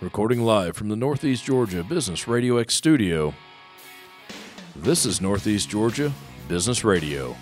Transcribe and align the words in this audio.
Recording 0.00 0.40
live 0.40 0.76
from 0.76 0.88
the 0.88 0.96
Northeast 0.96 1.44
Georgia 1.44 1.84
Business 1.84 2.26
Radio 2.26 2.56
X 2.56 2.74
studio. 2.74 3.34
This 4.74 5.04
is 5.04 5.20
Northeast 5.20 5.68
Georgia 5.68 6.10
Business 6.48 6.84
Radio. 6.84 7.36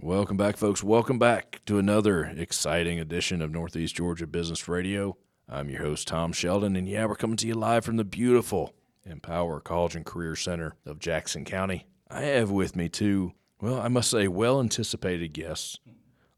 Welcome 0.00 0.36
back, 0.36 0.56
folks. 0.56 0.84
Welcome 0.84 1.18
back 1.18 1.60
to 1.66 1.78
another 1.78 2.26
exciting 2.36 3.00
edition 3.00 3.42
of 3.42 3.50
Northeast 3.50 3.96
Georgia 3.96 4.28
Business 4.28 4.68
Radio. 4.68 5.16
I'm 5.48 5.68
your 5.68 5.82
host, 5.82 6.06
Tom 6.06 6.32
Sheldon, 6.32 6.76
and 6.76 6.88
yeah, 6.88 7.04
we're 7.06 7.16
coming 7.16 7.36
to 7.38 7.48
you 7.48 7.54
live 7.54 7.84
from 7.84 7.96
the 7.96 8.04
beautiful 8.04 8.76
Empower 9.04 9.58
College 9.58 9.96
and 9.96 10.06
Career 10.06 10.36
Center 10.36 10.76
of 10.86 11.00
Jackson 11.00 11.44
County. 11.44 11.88
I 12.08 12.20
have 12.20 12.52
with 12.52 12.76
me 12.76 12.88
two, 12.88 13.32
well, 13.60 13.80
I 13.80 13.88
must 13.88 14.08
say, 14.08 14.28
well 14.28 14.60
anticipated 14.60 15.32
guests. 15.32 15.80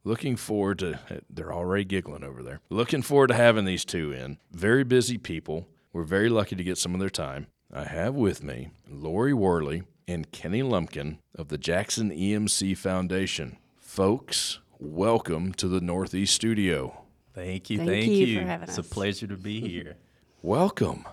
Looking 0.07 0.37
forward 0.37 0.81
to, 0.81 1.01
they're 1.31 1.53
already 1.53 1.85
giggling 1.85 2.25
over 2.25 2.43
there. 2.43 2.61
Looking 2.69 3.01
forward 3.01 3.29
to 3.29 3.35
having 3.35 3.65
these 3.65 3.85
two 3.87 4.13
in. 4.13 4.37
Very 4.53 4.85
busy 4.85 5.17
people. 5.17 5.67
We're 5.95 6.03
very 6.03 6.29
lucky 6.29 6.57
to 6.57 6.65
get 6.65 6.77
some 6.77 6.93
of 6.93 7.01
their 7.01 7.09
time. 7.09 7.47
I 7.73 7.85
have 7.85 8.15
with 8.15 8.43
me 8.43 8.69
Lori 8.89 9.33
Worley 9.33 9.85
and 10.07 10.31
Kenny 10.31 10.63
Lumpkin 10.63 11.19
of 11.37 11.49
the 11.49 11.57
Jackson 11.57 12.11
EMC 12.11 12.77
Foundation. 12.77 13.57
Folks, 13.79 14.59
welcome 14.79 15.55
to 15.55 15.69
the 15.69 15.81
Northeast 15.81 16.35
Studio. 16.35 17.01
Thank 17.33 17.71
you, 17.71 17.79
Thank 17.79 17.91
thank, 17.91 18.07
you 18.13 18.27
you. 18.27 18.41
for 18.41 18.47
having 18.47 18.69
it's 18.69 18.79
us. 18.79 18.87
a 18.87 18.89
pleasure 18.91 19.27
to 19.27 19.37
be 19.39 19.61
here. 19.67 19.97
Welcome. 20.43 21.07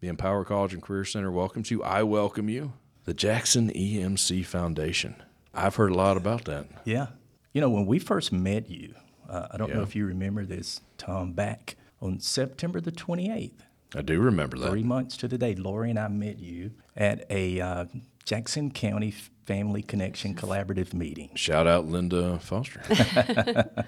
The 0.00 0.08
Empower 0.08 0.44
College 0.44 0.74
and 0.74 0.82
Career 0.82 1.06
Center 1.06 1.30
welcomes 1.32 1.70
you. 1.70 1.82
I 1.82 2.02
welcome 2.02 2.50
you. 2.50 2.74
The 3.04 3.14
Jackson 3.14 3.70
EMC 3.72 4.44
Foundation. 4.44 5.16
I've 5.54 5.76
heard 5.76 5.90
a 5.92 5.94
lot 5.94 6.18
about 6.18 6.44
that. 6.44 6.66
yeah. 6.84 7.06
You 7.54 7.60
know, 7.60 7.70
when 7.70 7.86
we 7.86 8.00
first 8.00 8.32
met 8.32 8.68
you, 8.68 8.94
uh, 9.30 9.46
I 9.52 9.56
don't 9.56 9.72
know 9.72 9.82
if 9.82 9.94
you 9.94 10.04
remember 10.06 10.44
this, 10.44 10.80
Tom, 10.98 11.32
back 11.32 11.76
on 12.02 12.18
September 12.18 12.80
the 12.80 12.90
28th, 12.92 13.52
I 13.94 14.02
do 14.02 14.20
remember 14.20 14.58
that. 14.58 14.70
three 14.70 14.82
months 14.82 15.16
to 15.18 15.28
the 15.28 15.38
day, 15.38 15.54
Lori 15.54 15.88
and 15.90 15.98
I 15.98 16.08
met 16.08 16.40
you 16.40 16.72
at 16.96 17.24
a 17.30 17.60
uh, 17.60 17.84
Jackson 18.24 18.72
County 18.72 19.14
Family 19.46 19.82
Connection 19.82 20.34
Collaborative 20.34 20.92
meeting. 20.92 21.30
Shout 21.36 21.68
out 21.68 21.86
Linda 21.86 22.40
Foster. 22.40 22.82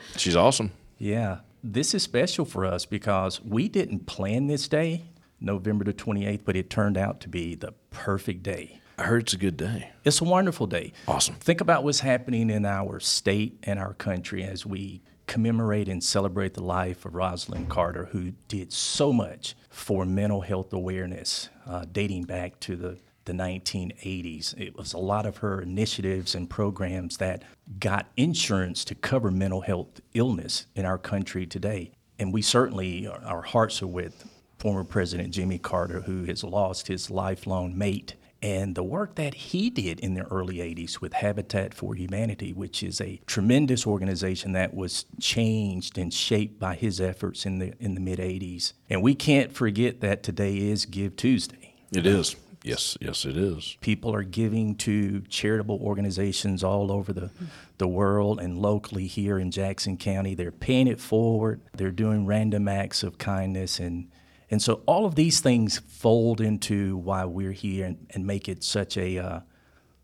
She's 0.16 0.36
awesome. 0.36 0.70
Yeah. 0.98 1.38
This 1.64 1.92
is 1.92 2.04
special 2.04 2.44
for 2.44 2.64
us 2.64 2.86
because 2.86 3.42
we 3.42 3.68
didn't 3.68 4.06
plan 4.06 4.46
this 4.46 4.68
day, 4.68 5.06
November 5.40 5.84
the 5.84 5.92
28th, 5.92 6.42
but 6.44 6.54
it 6.54 6.70
turned 6.70 6.96
out 6.96 7.20
to 7.22 7.28
be 7.28 7.56
the 7.56 7.72
perfect 7.90 8.44
day. 8.44 8.80
I 8.98 9.04
heard 9.04 9.22
it's 9.22 9.34
a 9.34 9.38
good 9.38 9.58
day. 9.58 9.90
It's 10.04 10.20
a 10.20 10.24
wonderful 10.24 10.66
day. 10.66 10.92
Awesome. 11.06 11.34
Think 11.34 11.60
about 11.60 11.84
what's 11.84 12.00
happening 12.00 12.48
in 12.48 12.64
our 12.64 12.98
state 12.98 13.58
and 13.62 13.78
our 13.78 13.92
country 13.92 14.42
as 14.42 14.64
we 14.64 15.02
commemorate 15.26 15.88
and 15.88 16.02
celebrate 16.02 16.54
the 16.54 16.62
life 16.62 17.04
of 17.04 17.12
Rosalynn 17.12 17.68
Carter, 17.68 18.06
who 18.06 18.32
did 18.48 18.72
so 18.72 19.12
much 19.12 19.54
for 19.68 20.06
mental 20.06 20.40
health 20.40 20.72
awareness 20.72 21.50
uh, 21.66 21.84
dating 21.92 22.24
back 22.24 22.58
to 22.60 22.76
the, 22.76 22.98
the 23.26 23.34
1980s. 23.34 24.58
It 24.58 24.76
was 24.76 24.94
a 24.94 24.98
lot 24.98 25.26
of 25.26 25.38
her 25.38 25.60
initiatives 25.60 26.34
and 26.34 26.48
programs 26.48 27.18
that 27.18 27.42
got 27.78 28.06
insurance 28.16 28.82
to 28.86 28.94
cover 28.94 29.30
mental 29.30 29.60
health 29.60 30.00
illness 30.14 30.66
in 30.74 30.86
our 30.86 30.98
country 30.98 31.46
today. 31.46 31.90
And 32.18 32.32
we 32.32 32.40
certainly, 32.40 33.06
our 33.06 33.42
hearts 33.42 33.82
are 33.82 33.86
with 33.86 34.26
former 34.58 34.84
President 34.84 35.34
Jimmy 35.34 35.58
Carter, 35.58 36.00
who 36.00 36.24
has 36.24 36.42
lost 36.42 36.86
his 36.88 37.10
lifelong 37.10 37.76
mate 37.76 38.14
and 38.42 38.74
the 38.74 38.82
work 38.82 39.14
that 39.14 39.34
he 39.34 39.70
did 39.70 39.98
in 40.00 40.14
the 40.14 40.24
early 40.26 40.56
80s 40.56 41.00
with 41.00 41.14
Habitat 41.14 41.74
for 41.74 41.94
Humanity, 41.94 42.52
which 42.52 42.82
is 42.82 43.00
a 43.00 43.20
tremendous 43.26 43.86
organization 43.86 44.52
that 44.52 44.74
was 44.74 45.06
changed 45.20 45.98
and 45.98 46.12
shaped 46.12 46.58
by 46.58 46.74
his 46.74 47.00
efforts 47.00 47.46
in 47.46 47.58
the 47.58 47.72
in 47.80 47.94
the 47.94 48.00
mid 48.00 48.18
80s. 48.18 48.72
And 48.90 49.02
we 49.02 49.14
can't 49.14 49.52
forget 49.52 50.00
that 50.00 50.22
today 50.22 50.58
is 50.58 50.86
Give 50.86 51.16
Tuesday. 51.16 51.74
It 51.92 52.06
is. 52.06 52.36
Yes, 52.66 52.98
yes, 53.00 53.24
it 53.24 53.36
is. 53.36 53.76
People 53.80 54.12
are 54.12 54.24
giving 54.24 54.74
to 54.76 55.20
charitable 55.28 55.78
organizations 55.80 56.64
all 56.64 56.90
over 56.90 57.12
the, 57.12 57.30
the 57.78 57.86
world 57.86 58.40
and 58.40 58.58
locally 58.58 59.06
here 59.06 59.38
in 59.38 59.52
Jackson 59.52 59.96
County. 59.96 60.34
They're 60.34 60.50
paying 60.50 60.88
it 60.88 61.00
forward. 61.00 61.60
They're 61.74 61.92
doing 61.92 62.26
random 62.26 62.66
acts 62.66 63.04
of 63.04 63.18
kindness. 63.18 63.78
And, 63.78 64.08
and 64.50 64.62
so 64.62 64.82
all 64.86 65.06
of 65.06 65.14
these 65.14 65.40
things 65.40 65.78
fold 65.78 66.40
into 66.40 66.96
why 66.96 67.24
we're 67.24 67.52
here 67.52 67.86
and, 67.86 68.06
and 68.10 68.26
make 68.26 68.48
it 68.48 68.62
such 68.62 68.96
a, 68.96 69.18
uh, 69.18 69.40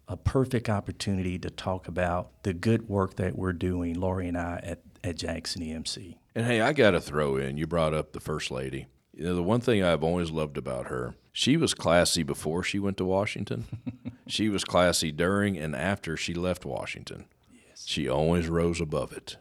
a 0.09 0.17
perfect 0.17 0.69
opportunity 0.69 1.39
to 1.39 1.51
talk 1.51 1.87
about 1.87 2.43
the 2.43 2.53
good 2.53 2.89
work 2.89 3.17
that 3.17 3.37
we're 3.37 3.53
doing, 3.53 3.95
Lori 3.95 4.29
and 4.29 4.37
I, 4.37 4.61
at, 4.65 4.81
at 5.05 5.17
Jackson 5.17 5.63
EMC. 5.63 6.17
And 6.35 6.47
hey, 6.47 6.61
I 6.61 6.73
got 6.73 6.93
to 6.93 7.01
throw 7.01 7.37
in, 7.37 7.57
you 7.57 7.67
brought 7.67 7.95
up 7.95 8.13
the 8.13 8.21
First 8.21 8.51
Lady. 8.51 8.87
You 9.15 9.25
know, 9.25 9.35
the 9.35 9.43
one 9.43 9.61
thing 9.61 9.83
I've 9.83 10.03
always 10.03 10.31
loved 10.31 10.57
about 10.57 10.87
her, 10.87 11.15
she 11.33 11.57
was 11.57 11.75
classy 11.75 12.23
before 12.23 12.63
she 12.63 12.79
went 12.79 12.97
to 12.97 13.05
Washington. 13.05 13.67
she 14.27 14.49
was 14.49 14.65
classy 14.65 15.13
during 15.13 15.57
and 15.57 15.77
after 15.77 16.17
she 16.17 16.35
left 16.35 16.65
Washington. 16.65 17.27
Yes. 17.69 17.85
She 17.87 18.09
always 18.09 18.49
rose 18.49 18.81
above 18.81 19.13
it. 19.13 19.37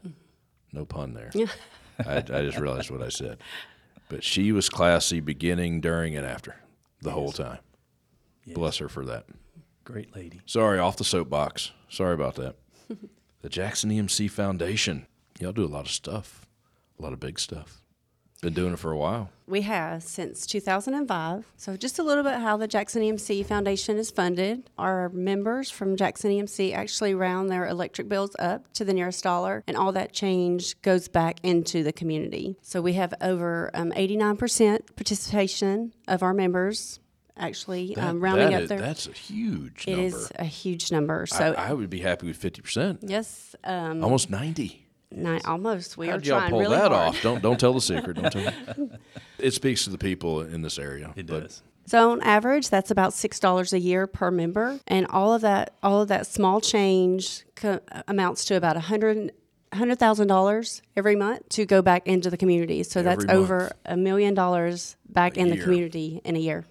No 0.74 0.86
pun 0.86 1.14
there. 1.14 1.32
I, 2.06 2.18
I 2.18 2.22
just 2.22 2.60
realized 2.60 2.92
what 2.92 3.02
I 3.02 3.10
said. 3.10 3.38
But 4.12 4.26
she 4.26 4.52
was 4.52 4.68
classy 4.68 5.22
beginning, 5.22 5.80
during, 5.80 6.18
and 6.18 6.26
after 6.26 6.58
the 7.02 7.12
whole 7.12 7.32
time. 7.32 7.60
Bless 8.46 8.78
her 8.80 8.90
for 8.90 9.06
that. 9.06 9.26
Great 9.86 10.14
lady. 10.14 10.42
Sorry, 10.46 10.80
off 10.80 10.98
the 10.98 11.06
soapbox. 11.06 11.72
Sorry 11.88 12.14
about 12.14 12.36
that. 12.36 12.56
the 13.42 13.48
Jackson 13.48 13.90
EMC 13.90 14.30
Foundation. 14.30 15.08
Y'all 15.40 15.54
do 15.54 15.64
a 15.64 15.66
lot 15.66 15.86
of 15.86 15.92
stuff, 15.92 16.46
a 17.00 17.02
lot 17.02 17.14
of 17.14 17.22
big 17.22 17.40
stuff. 17.40 17.81
Been 18.42 18.54
doing 18.56 18.74
it 18.74 18.80
for 18.80 18.92
a 18.92 18.98
while. 18.98 19.30
We 19.46 19.62
have 19.62 20.02
since 20.02 20.48
2005. 20.48 21.46
So, 21.58 21.78
just 21.78 22.00
a 22.00 22.04
little 22.04 22.24
bit 22.24 22.40
how 22.40 22.58
the 22.58 22.68
Jackson 22.68 23.04
EMC 23.04 23.46
Foundation 23.46 23.98
is 24.00 24.10
funded. 24.10 24.68
Our 24.80 25.10
members 25.10 25.70
from 25.70 25.96
Jackson 25.96 26.32
EMC 26.32 26.74
actually 26.74 27.14
round 27.14 27.52
their 27.52 27.68
electric 27.68 28.10
bills 28.10 28.36
up 28.40 28.74
to 28.74 28.84
the 28.84 28.94
nearest 28.96 29.24
dollar, 29.24 29.64
and 29.68 29.78
all 29.78 29.92
that 29.92 30.12
change 30.12 30.82
goes 30.82 31.08
back 31.08 31.40
into 31.44 31.84
the 31.84 31.94
community. 31.94 32.58
So, 32.64 32.82
we 32.82 32.94
have 32.94 33.14
over 33.22 33.70
um, 33.76 33.92
89% 33.92 34.96
participation 34.96 35.94
of 36.08 36.24
our 36.24 36.34
members 36.34 37.00
actually 37.38 37.94
That- 37.96 38.08
um, 38.08 38.22
rounding 38.22 38.50
that 38.50 38.56
up 38.56 38.62
is- 38.64 38.70
their. 38.70 38.80
that's 38.82 39.06
a 39.06 39.12
huge 39.12 39.86
It 39.88 39.92
number. 39.98 40.06
is 40.18 40.32
a 40.40 40.46
huge 40.46 40.92
number. 40.92 41.28
So, 41.28 41.54
I, 41.54 41.70
I 41.70 41.74
would 41.74 41.92
be 41.92 42.00
happy 42.00 42.26
with 42.26 42.42
50%. 42.42 42.98
yes, 43.04 43.56
um, 43.64 44.04
Almost 44.04 44.32
90. 44.32 44.81
Nine, 45.12 45.42
almost. 45.46 45.98
We 45.98 46.08
How 46.08 46.14
are 46.16 46.18
did 46.18 46.28
y'all 46.28 46.40
trying 46.40 46.50
pull 46.52 46.60
really 46.62 46.76
that 46.78 46.92
hard. 46.92 47.16
off? 47.16 47.22
Don't 47.22 47.42
don't 47.42 47.60
tell 47.60 47.74
the 47.74 47.82
secret. 47.82 48.16
Don't 48.18 48.32
tell. 48.32 48.54
it 49.40 49.52
speaks 49.52 49.84
to 49.86 49.90
the 49.90 49.98
people 49.98 50.42
in 50.42 50.62
this 50.62 50.78
area. 50.80 51.14
It 51.16 51.28
but 51.28 51.44
does. 51.44 51.64
So 51.86 52.12
on 52.12 52.22
average, 52.22 52.70
that's 52.70 52.92
about 52.92 53.14
six 53.14 53.40
dollars 53.40 53.74
a 53.74 53.80
year 53.80 54.08
per 54.08 54.32
member, 54.32 54.80
and 54.88 55.08
all 55.08 55.34
of 55.34 55.42
that, 55.42 55.74
all 55.84 56.02
of 56.02 56.08
that 56.10 56.28
small 56.28 56.62
change 56.62 57.44
co- 57.56 57.82
amounts 58.08 58.46
to 58.46 58.56
about 58.56 58.78
a 58.78 58.82
hundred. 58.82 59.34
Hundred 59.74 60.00
thousand 60.00 60.28
dollars 60.28 60.82
every 60.98 61.16
month 61.16 61.48
to 61.48 61.66
go 61.66 61.82
back 61.82 62.06
into 62.06 62.30
the 62.30 62.36
community. 62.36 62.84
So 62.84 63.02
that's 63.04 63.24
Every 63.24 63.38
over 63.38 63.72
a 63.86 63.96
million 63.96 64.34
dollars 64.34 64.98
back 65.08 65.38
A 65.38 65.40
in 65.40 65.48
the 65.48 65.56
community 65.56 66.20
in 66.26 66.36
a 66.36 66.40
year. 66.40 66.66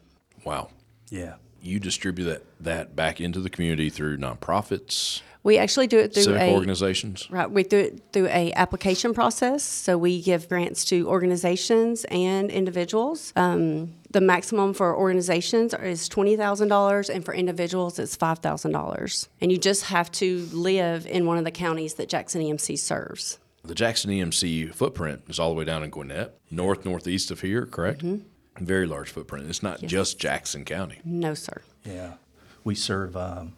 Wow. 0.44 0.68
Yeah. 1.08 1.36
You 1.62 1.78
distribute 1.78 2.24
that, 2.26 2.42
that 2.60 2.96
back 2.96 3.20
into 3.20 3.40
the 3.40 3.50
community 3.50 3.90
through 3.90 4.16
nonprofits, 4.18 5.22
We 5.42 5.56
actually 5.58 5.86
do 5.86 5.98
it 5.98 6.12
through 6.12 6.24
civic 6.24 6.42
a 6.42 6.54
organizations. 6.54 7.30
right. 7.30 7.50
We 7.50 7.62
do 7.62 7.78
it 7.78 8.02
through 8.12 8.26
a 8.26 8.52
application 8.54 9.14
process. 9.14 9.62
So 9.62 9.96
we 9.96 10.20
give 10.22 10.48
grants 10.48 10.84
to 10.86 11.08
organizations 11.08 12.04
and 12.10 12.50
individuals. 12.50 13.32
Um, 13.36 13.94
the 14.10 14.20
maximum 14.20 14.74
for 14.74 14.94
organizations 14.96 15.72
is 15.74 16.08
twenty 16.08 16.36
thousand 16.36 16.68
dollars, 16.68 17.08
and 17.08 17.24
for 17.24 17.32
individuals, 17.32 17.98
it's 17.98 18.16
five 18.16 18.40
thousand 18.40 18.72
dollars. 18.72 19.28
And 19.40 19.50
you 19.52 19.58
just 19.58 19.84
have 19.84 20.10
to 20.12 20.46
live 20.52 21.06
in 21.06 21.26
one 21.26 21.38
of 21.38 21.44
the 21.44 21.50
counties 21.52 21.94
that 21.94 22.08
Jackson 22.08 22.42
EMC 22.42 22.78
serves. 22.78 23.38
The 23.62 23.74
Jackson 23.74 24.10
EMC 24.10 24.74
footprint 24.74 25.22
is 25.28 25.38
all 25.38 25.50
the 25.50 25.54
way 25.54 25.64
down 25.64 25.84
in 25.84 25.90
Gwinnett, 25.90 26.38
north 26.50 26.84
northeast 26.84 27.30
of 27.30 27.42
here, 27.42 27.66
correct? 27.66 28.02
Very 28.60 28.86
large 28.86 29.10
footprint. 29.10 29.48
It's 29.48 29.62
not 29.62 29.80
just 29.80 30.18
Jackson 30.18 30.64
County. 30.64 31.00
No, 31.04 31.34
sir. 31.34 31.62
Yeah. 31.84 32.14
We 32.62 32.74
serve, 32.74 33.16
um, 33.16 33.54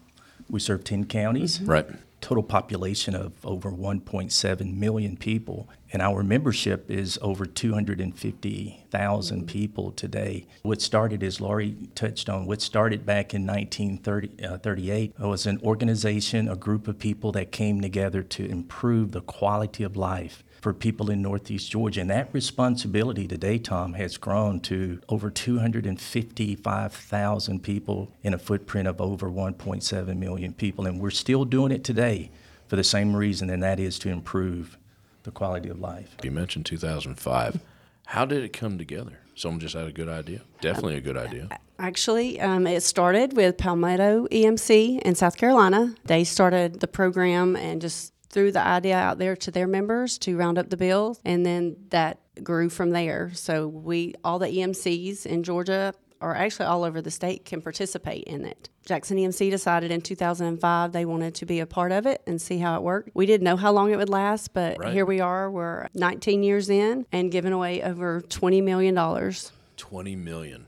we 0.49 0.59
serve 0.59 0.83
10 0.83 1.05
counties. 1.05 1.61
Right. 1.61 1.85
total 2.21 2.43
population 2.43 3.15
of 3.15 3.33
over 3.45 3.69
1.7 3.69 4.73
million 4.77 5.17
people, 5.17 5.67
and 5.93 6.01
our 6.01 6.23
membership 6.23 6.89
is 6.89 7.19
over 7.21 7.45
250,000 7.45 9.37
mm-hmm. 9.37 9.45
people 9.45 9.91
today. 9.91 10.47
What 10.63 10.81
started, 10.81 11.21
as 11.21 11.39
Lori 11.39 11.75
touched 11.93 12.29
on, 12.29 12.47
what 12.47 12.63
started 12.63 13.05
back 13.05 13.35
in 13.35 13.45
1938 13.45 15.13
uh, 15.21 15.27
was 15.27 15.45
an 15.45 15.59
organization, 15.63 16.49
a 16.49 16.55
group 16.55 16.87
of 16.87 16.97
people 16.97 17.31
that 17.33 17.51
came 17.51 17.79
together 17.79 18.23
to 18.23 18.45
improve 18.45 19.11
the 19.11 19.21
quality 19.21 19.83
of 19.83 19.95
life 19.95 20.43
for 20.61 20.73
people 20.73 21.11
in 21.11 21.21
Northeast 21.21 21.69
Georgia. 21.69 22.01
And 22.01 22.09
that 22.09 22.33
responsibility 22.33 23.27
today, 23.27 23.59
Tom, 23.59 23.93
has 23.93 24.17
grown 24.17 24.61
to 24.61 24.99
over 25.09 25.29
255,000 25.29 27.61
people 27.61 28.11
in 28.23 28.33
a 28.33 28.39
footprint 28.39 28.87
of 28.87 28.99
over 28.99 29.29
1.7 29.29 30.17
million 30.17 30.53
people. 30.53 30.87
And 30.87 30.99
we're 30.99 31.11
still 31.11 31.45
doing 31.45 31.71
it 31.71 31.83
today 31.83 32.31
for 32.67 32.77
the 32.77 32.83
same 32.83 33.15
reason, 33.15 33.51
and 33.51 33.61
that 33.61 33.79
is 33.79 33.99
to 33.99 34.09
improve 34.09 34.79
the 35.23 35.31
quality 35.31 35.69
of 35.69 35.79
life. 35.79 36.15
You 36.23 36.31
mentioned 36.31 36.65
2005. 36.65 37.59
How 38.07 38.25
did 38.25 38.43
it 38.43 38.53
come 38.53 38.77
together? 38.77 39.19
Someone 39.35 39.59
just 39.59 39.75
had 39.75 39.87
a 39.87 39.91
good 39.91 40.09
idea. 40.09 40.41
Definitely 40.61 40.97
a 40.97 41.01
good 41.01 41.17
idea. 41.17 41.49
Actually, 41.79 42.39
um, 42.39 42.67
it 42.67 42.83
started 42.83 43.35
with 43.35 43.57
Palmetto 43.57 44.27
EMC 44.27 45.01
in 45.01 45.15
South 45.15 45.37
Carolina. 45.37 45.95
They 46.05 46.23
started 46.23 46.79
the 46.79 46.87
program 46.87 47.55
and 47.55 47.81
just 47.81 48.13
threw 48.29 48.51
the 48.51 48.61
idea 48.65 48.95
out 48.95 49.17
there 49.17 49.35
to 49.35 49.51
their 49.51 49.67
members 49.67 50.17
to 50.19 50.35
round 50.35 50.57
up 50.57 50.69
the 50.69 50.77
bills, 50.77 51.19
and 51.23 51.45
then 51.45 51.75
that 51.89 52.19
grew 52.43 52.69
from 52.69 52.89
there. 52.91 53.31
So 53.33 53.67
we, 53.67 54.15
all 54.23 54.39
the 54.39 54.47
EMCs 54.47 55.25
in 55.25 55.43
Georgia, 55.43 55.93
or 56.23 56.35
actually 56.35 56.65
all 56.65 56.83
over 56.83 57.01
the 57.01 57.11
state, 57.11 57.45
can 57.45 57.61
participate 57.61 58.23
in 58.23 58.45
it. 58.45 58.69
Jackson 58.85 59.17
EMC 59.17 59.49
decided 59.49 59.91
in 59.91 60.01
2005 60.01 60.91
they 60.91 61.05
wanted 61.05 61.35
to 61.35 61.45
be 61.45 61.59
a 61.59 61.65
part 61.65 61.91
of 61.91 62.05
it 62.05 62.21
and 62.25 62.41
see 62.41 62.57
how 62.57 62.75
it 62.77 62.81
worked. 62.83 63.09
We 63.13 63.25
didn't 63.25 63.45
know 63.45 63.57
how 63.57 63.71
long 63.71 63.91
it 63.91 63.97
would 63.97 64.09
last, 64.09 64.53
but 64.53 64.77
Right. 64.79 64.93
here 64.93 65.05
we 65.05 65.19
are. 65.19 65.51
We're 65.51 65.87
19 65.93 66.43
years 66.43 66.69
in 66.69 67.05
and 67.11 67.31
giving 67.31 67.53
away 67.53 67.83
over 67.83 68.21
20 68.21 68.61
million 68.61 68.95
dollars. 68.95 69.51
20 69.77 70.15
million 70.15 70.67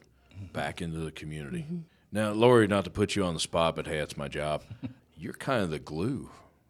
back 0.53 0.81
into 0.81 0.99
the 0.99 1.11
community. 1.11 1.65
Now, 2.11 2.31
Lori, 2.31 2.67
not 2.67 2.83
to 2.85 2.89
put 2.89 3.15
you 3.15 3.23
on 3.25 3.33
the 3.33 3.39
spot, 3.39 3.75
but 3.75 3.87
hey, 3.87 3.97
it's 3.99 4.17
my 4.17 4.27
job. 4.27 4.63
You're 5.17 5.33
kind 5.33 5.63
of 5.63 5.69
the 5.69 5.79
glue 5.79 6.29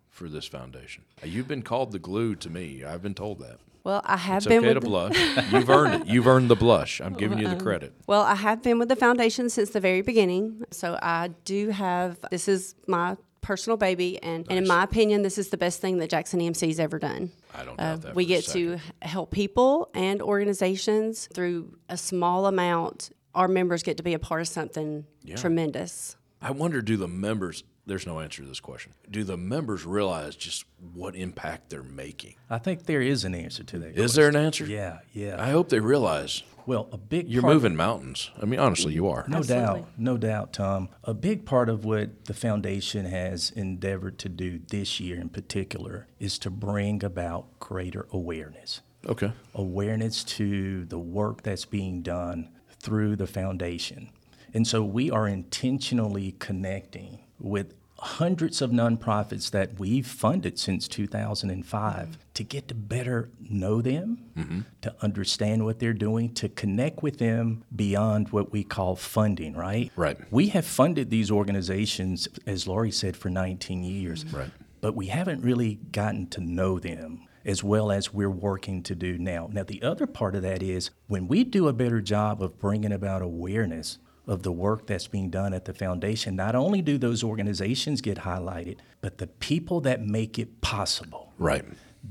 for 0.09 0.29
this 0.29 0.45
foundation. 0.47 1.03
You've 1.23 1.47
been 1.47 1.61
called 1.61 1.91
the 1.91 1.99
glue 1.99 2.35
to 2.35 2.49
me. 2.49 2.83
I've 2.83 3.01
been 3.01 3.13
told 3.15 3.39
that. 3.39 3.59
Well, 3.85 4.01
I 4.03 4.17
have 4.17 4.37
It's 4.37 4.47
been 4.47 4.57
okay 4.65 4.67
with 4.73 4.77
to 4.77 4.79
the- 4.81 4.85
blush. 4.87 5.51
You've 5.53 5.69
earned 5.69 6.01
it. 6.01 6.07
You've 6.07 6.27
earned 6.27 6.49
the 6.49 6.55
blush. 6.55 6.99
I'm 6.99 7.13
giving 7.13 7.37
you 7.39 7.47
the 7.47 7.55
credit. 7.55 7.93
Well, 8.07 8.23
I 8.23 8.35
have 8.35 8.61
been 8.63 8.79
with 8.79 8.89
the 8.89 8.95
foundation 8.97 9.49
since 9.49 9.69
the 9.69 9.79
very 9.79 10.01
beginning. 10.01 10.63
So 10.71 10.97
I 11.01 11.29
do 11.45 11.69
have, 11.69 12.17
this 12.31 12.47
is 12.49 12.75
my 12.87 13.15
personal 13.41 13.77
baby. 13.77 14.21
And, 14.23 14.45
and 14.49 14.57
in 14.57 14.67
my 14.67 14.83
opinion, 14.83 15.21
this 15.21 15.37
is 15.37 15.49
the 15.49 15.57
best 15.57 15.79
thing 15.81 15.99
that 15.99 16.09
Jackson 16.09 16.39
EMC's 16.39 16.79
ever 16.79 16.97
done. 16.97 17.31
I 17.53 17.63
don't 17.63 17.79
Uh, 17.79 17.91
doubt 17.91 18.01
that. 18.01 18.15
we 18.15 18.25
for 18.25 18.31
a 18.31 18.35
get 18.35 18.45
to 18.53 18.77
help 19.03 19.29
people 19.31 19.89
and 19.93 20.19
organizations 20.21 21.29
through 21.31 21.77
a 21.87 21.95
small 21.95 22.47
amount. 22.47 23.11
Our 23.35 23.47
members 23.47 23.83
get 23.83 23.97
to 23.97 24.03
be 24.03 24.13
a 24.15 24.19
part 24.19 24.41
of 24.41 24.47
something 24.47 25.05
tremendous. 25.35 26.17
I 26.41 26.51
wonder 26.51 26.81
do 26.81 26.97
the 26.97 27.07
members, 27.07 27.63
there's 27.85 28.07
no 28.07 28.19
answer 28.19 28.41
to 28.41 28.47
this 28.47 28.59
question. 28.59 28.93
Do 29.09 29.23
the 29.23 29.37
members 29.37 29.85
realize 29.85 30.35
just 30.35 30.65
what 30.93 31.15
impact 31.15 31.69
they're 31.69 31.83
making? 31.83 32.35
I 32.49 32.57
think 32.57 32.85
there 32.85 33.01
is 33.01 33.23
an 33.23 33.35
answer 33.35 33.63
to 33.63 33.79
that. 33.79 33.97
Is 33.97 34.15
there 34.15 34.27
an 34.27 34.35
answer? 34.35 34.65
Yeah, 34.65 34.99
yeah. 35.13 35.35
I 35.39 35.51
hope 35.51 35.69
they 35.69 35.79
realize 35.79 36.43
well, 36.65 36.89
a 36.91 36.97
big 36.97 37.29
you're 37.29 37.43
part 37.43 37.53
moving 37.53 37.75
mountains. 37.75 38.31
I 38.41 38.45
mean, 38.45 38.59
honestly, 38.59 38.93
you 38.93 39.07
are. 39.09 39.25
No 39.27 39.37
Absolutely. 39.37 39.81
doubt, 39.81 39.89
no 39.97 40.17
doubt, 40.17 40.53
Tom. 40.53 40.89
A 41.03 41.13
big 41.13 41.45
part 41.45 41.69
of 41.69 41.85
what 41.85 42.25
the 42.25 42.33
foundation 42.33 43.05
has 43.05 43.51
endeavored 43.51 44.17
to 44.19 44.29
do 44.29 44.59
this 44.69 44.99
year 44.99 45.19
in 45.19 45.29
particular 45.29 46.07
is 46.19 46.39
to 46.39 46.49
bring 46.49 47.03
about 47.03 47.59
greater 47.59 48.07
awareness. 48.11 48.81
Okay. 49.07 49.31
Awareness 49.53 50.23
to 50.23 50.85
the 50.85 50.97
work 50.97 51.43
that's 51.43 51.65
being 51.65 52.01
done 52.01 52.49
through 52.79 53.15
the 53.15 53.27
foundation. 53.27 54.09
And 54.53 54.65
so 54.65 54.83
we 54.83 55.11
are 55.11 55.27
intentionally 55.27 56.35
connecting 56.39 57.19
with 57.39 57.73
hundreds 57.97 58.61
of 58.61 58.71
nonprofits 58.71 59.49
that 59.51 59.79
we've 59.79 60.05
funded 60.05 60.59
since 60.59 60.87
2005 60.87 62.17
to 62.33 62.43
get 62.43 62.67
to 62.67 62.75
better 62.75 63.29
know 63.49 63.81
them, 63.81 64.17
mm-hmm. 64.35 64.59
to 64.81 64.93
understand 65.01 65.63
what 65.63 65.79
they're 65.79 65.93
doing, 65.93 66.33
to 66.33 66.49
connect 66.49 67.01
with 67.01 67.17
them 67.19 67.63
beyond 67.73 68.29
what 68.29 68.51
we 68.51 68.63
call 68.63 68.95
funding, 68.95 69.55
right? 69.55 69.91
Right. 69.95 70.17
We 70.29 70.49
have 70.49 70.65
funded 70.65 71.09
these 71.09 71.31
organizations, 71.31 72.27
as 72.45 72.67
Lori 72.67 72.91
said, 72.91 73.15
for 73.15 73.29
19 73.29 73.83
years. 73.83 74.25
Right. 74.25 74.51
But 74.81 74.95
we 74.95 75.07
haven't 75.07 75.41
really 75.41 75.75
gotten 75.91 76.27
to 76.27 76.41
know 76.41 76.79
them 76.79 77.27
as 77.45 77.63
well 77.63 77.91
as 77.91 78.13
we're 78.13 78.29
working 78.29 78.81
to 78.83 78.95
do 78.95 79.17
now. 79.17 79.47
Now, 79.51 79.63
the 79.63 79.81
other 79.83 80.07
part 80.07 80.35
of 80.35 80.41
that 80.41 80.63
is 80.63 80.89
when 81.07 81.27
we 81.27 81.43
do 81.43 81.67
a 81.67 81.73
better 81.73 82.01
job 82.01 82.41
of 82.41 82.59
bringing 82.59 82.91
about 82.91 83.21
awareness 83.21 83.99
of 84.27 84.43
the 84.43 84.51
work 84.51 84.87
that's 84.87 85.07
being 85.07 85.29
done 85.29 85.53
at 85.53 85.65
the 85.65 85.73
foundation, 85.73 86.35
not 86.35 86.55
only 86.55 86.81
do 86.81 86.97
those 86.97 87.23
organizations 87.23 88.01
get 88.01 88.19
highlighted, 88.19 88.77
but 89.01 89.17
the 89.19 89.27
people 89.27 89.81
that 89.81 90.01
make 90.05 90.39
it 90.39 90.61
possible 90.61 91.33
Right. 91.37 91.63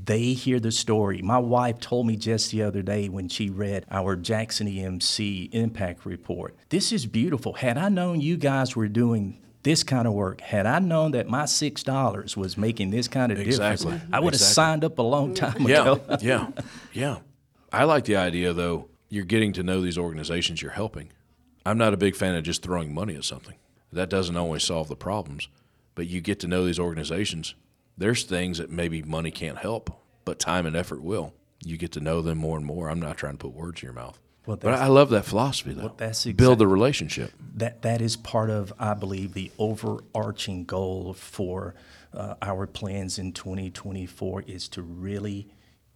they 0.06 0.32
hear 0.32 0.60
the 0.60 0.70
story. 0.72 1.22
My 1.22 1.38
wife 1.38 1.80
told 1.80 2.06
me 2.06 2.16
just 2.16 2.50
the 2.50 2.62
other 2.62 2.82
day 2.82 3.08
when 3.08 3.28
she 3.28 3.48
read 3.50 3.84
our 3.90 4.16
Jackson 4.16 4.66
EMC 4.68 5.50
impact 5.52 6.04
report. 6.04 6.54
This 6.68 6.92
is 6.92 7.06
beautiful. 7.06 7.54
Had 7.54 7.78
I 7.78 7.88
known 7.88 8.20
you 8.20 8.36
guys 8.36 8.74
were 8.76 8.88
doing 8.88 9.38
this 9.62 9.82
kind 9.82 10.06
of 10.06 10.12
work, 10.12 10.40
had 10.42 10.66
I 10.66 10.78
known 10.78 11.12
that 11.12 11.26
my 11.26 11.46
six 11.46 11.82
dollars 11.82 12.36
was 12.36 12.58
making 12.58 12.90
this 12.90 13.08
kind 13.08 13.32
of 13.32 13.38
Exactly. 13.38 13.92
difference, 13.92 14.12
I 14.12 14.20
would 14.20 14.34
have 14.34 14.40
signed 14.40 14.84
up 14.84 14.98
a 14.98 15.02
long 15.02 15.32
time 15.34 15.62
Yeah. 15.66 15.80
ago. 15.92 16.00
yeah. 16.20 16.48
Yeah. 16.92 17.18
I 17.72 17.84
like 17.84 18.04
the 18.04 18.16
idea, 18.16 18.52
though, 18.52 18.88
you're 19.08 19.24
getting 19.24 19.52
to 19.54 19.62
know 19.62 19.80
these 19.80 19.96
organizations 19.98 20.60
you're 20.62 20.72
helping. 20.72 21.10
I'm 21.66 21.78
not 21.78 21.94
a 21.94 21.98
big 21.98 22.14
fan 22.16 22.34
of 22.34 22.44
just 22.44 22.62
throwing 22.62 22.94
money 22.94 23.16
at 23.16 23.24
something. 23.24 23.56
That 23.92 24.10
doesn't 24.10 24.36
always 24.36 24.62
solve 24.62 24.88
the 24.88 24.96
problems, 24.96 25.48
but 25.94 26.06
you 26.06 26.20
get 26.20 26.40
to 26.40 26.48
know 26.48 26.64
these 26.66 26.78
organizations. 26.78 27.54
There's 27.96 28.24
things 28.24 28.58
that 28.58 28.70
maybe 28.70 29.02
money 29.02 29.30
can't 29.30 29.58
help, 29.58 29.90
but 30.24 30.38
time 30.38 30.66
and 30.66 30.76
effort 30.76 31.02
will. 31.02 31.32
You 31.64 31.76
get 31.76 31.92
to 31.92 32.00
know 32.00 32.20
them 32.20 32.38
more 32.38 32.56
and 32.56 32.66
more. 32.66 32.90
I'm 32.90 33.00
not 33.00 33.16
trying 33.16 33.34
to 33.34 33.38
put 33.38 33.54
words 33.54 33.82
in 33.82 33.86
your 33.86 33.94
mouth. 33.94 34.18
Well, 34.46 34.58
but 34.58 34.74
I 34.74 34.88
love 34.88 35.08
that 35.10 35.24
philosophy, 35.24 35.72
though. 35.72 35.94
that's 35.96 36.26
Build 36.26 36.58
the 36.58 36.66
relationship. 36.66 37.32
that 37.54 37.80
that 37.80 38.02
is 38.02 38.16
part 38.16 38.50
of 38.50 38.74
I 38.78 38.92
believe 38.92 39.32
the 39.32 39.50
overarching 39.58 40.64
goal 40.64 41.14
for 41.14 41.74
uh, 42.12 42.34
our 42.42 42.66
plans 42.66 43.18
in 43.18 43.32
2024 43.32 44.42
is 44.42 44.68
to 44.68 44.82
really 44.82 45.48